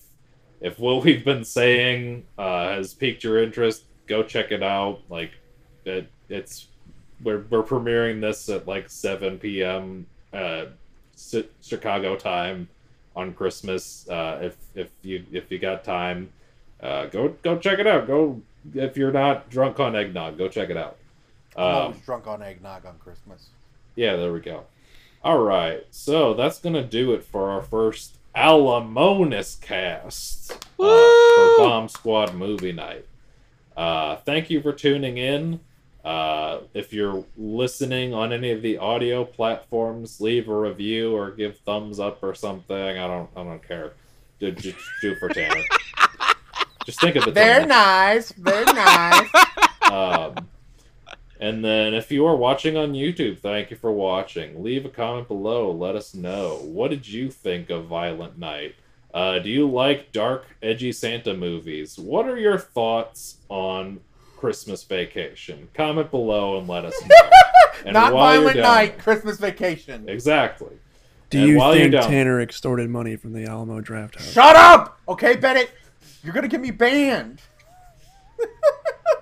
[0.63, 5.01] if what we've been saying uh, has piqued your interest, go check it out.
[5.11, 5.33] Like
[5.85, 6.69] it, it's
[7.23, 10.07] we're we're premiering this at like 7 p.m.
[10.33, 10.67] Uh,
[11.31, 12.69] Chi- Chicago time
[13.15, 14.09] on Christmas.
[14.09, 16.31] Uh, if if you if you got time,
[16.83, 18.07] uh, go go check it out.
[18.07, 18.41] Go
[18.75, 20.97] if you're not drunk on eggnog, go check it out.
[21.57, 23.49] Um, drunk on eggnog on Christmas.
[23.97, 24.65] yeah, there we go.
[25.25, 31.89] All right, so that's gonna do it for our first Alamonis cast uh, for Bomb
[31.89, 33.07] Squad Movie Night.
[33.77, 35.61] Uh, thank you for tuning in.
[36.05, 41.59] Uh, if you're listening on any of the audio platforms, leave a review or give
[41.61, 42.77] thumbs up or something.
[42.77, 43.93] I don't, I don't care.
[44.41, 45.63] Do, just do for Tanner.
[46.87, 47.35] just think of it.
[47.35, 48.33] Very nice.
[48.33, 49.29] Very nice.
[49.91, 50.49] Um,
[51.43, 54.63] and then if you are watching on YouTube, thank you for watching.
[54.63, 55.71] Leave a comment below.
[55.73, 56.61] Let us know.
[56.63, 58.77] What did you think of Violent Night?
[59.13, 61.99] Uh, do you like dark, edgy Santa movies?
[61.99, 64.01] What are your thoughts on
[64.39, 65.69] Christmas Vacation?
[65.75, 67.17] Comment below and let us know.
[67.85, 68.99] And Not violent down night.
[69.01, 70.09] Christmas vacation.
[70.09, 70.77] Exactly.
[71.31, 74.33] Do And you while think down- Tanner extorted money from the Alamo Drafthouse?
[74.33, 75.01] Shut up.
[75.09, 75.69] Okay, Bennett.
[76.23, 77.41] You're gonna get me banned.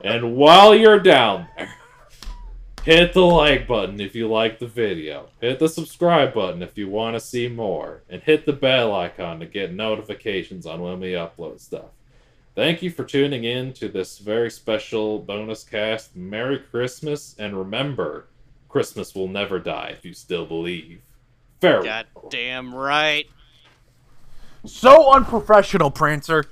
[0.03, 1.73] And while you're down there,
[2.85, 5.29] hit the like button if you like the video.
[5.41, 8.03] Hit the subscribe button if you want to see more.
[8.09, 11.91] And hit the bell icon to get notifications on when we upload stuff.
[12.55, 16.17] Thank you for tuning in to this very special bonus cast.
[16.17, 18.27] Merry Christmas, and remember,
[18.69, 21.01] Christmas will never die if you still believe.
[21.61, 21.85] Farewell.
[21.85, 23.27] God damn right.
[24.65, 26.45] So unprofessional, Prancer.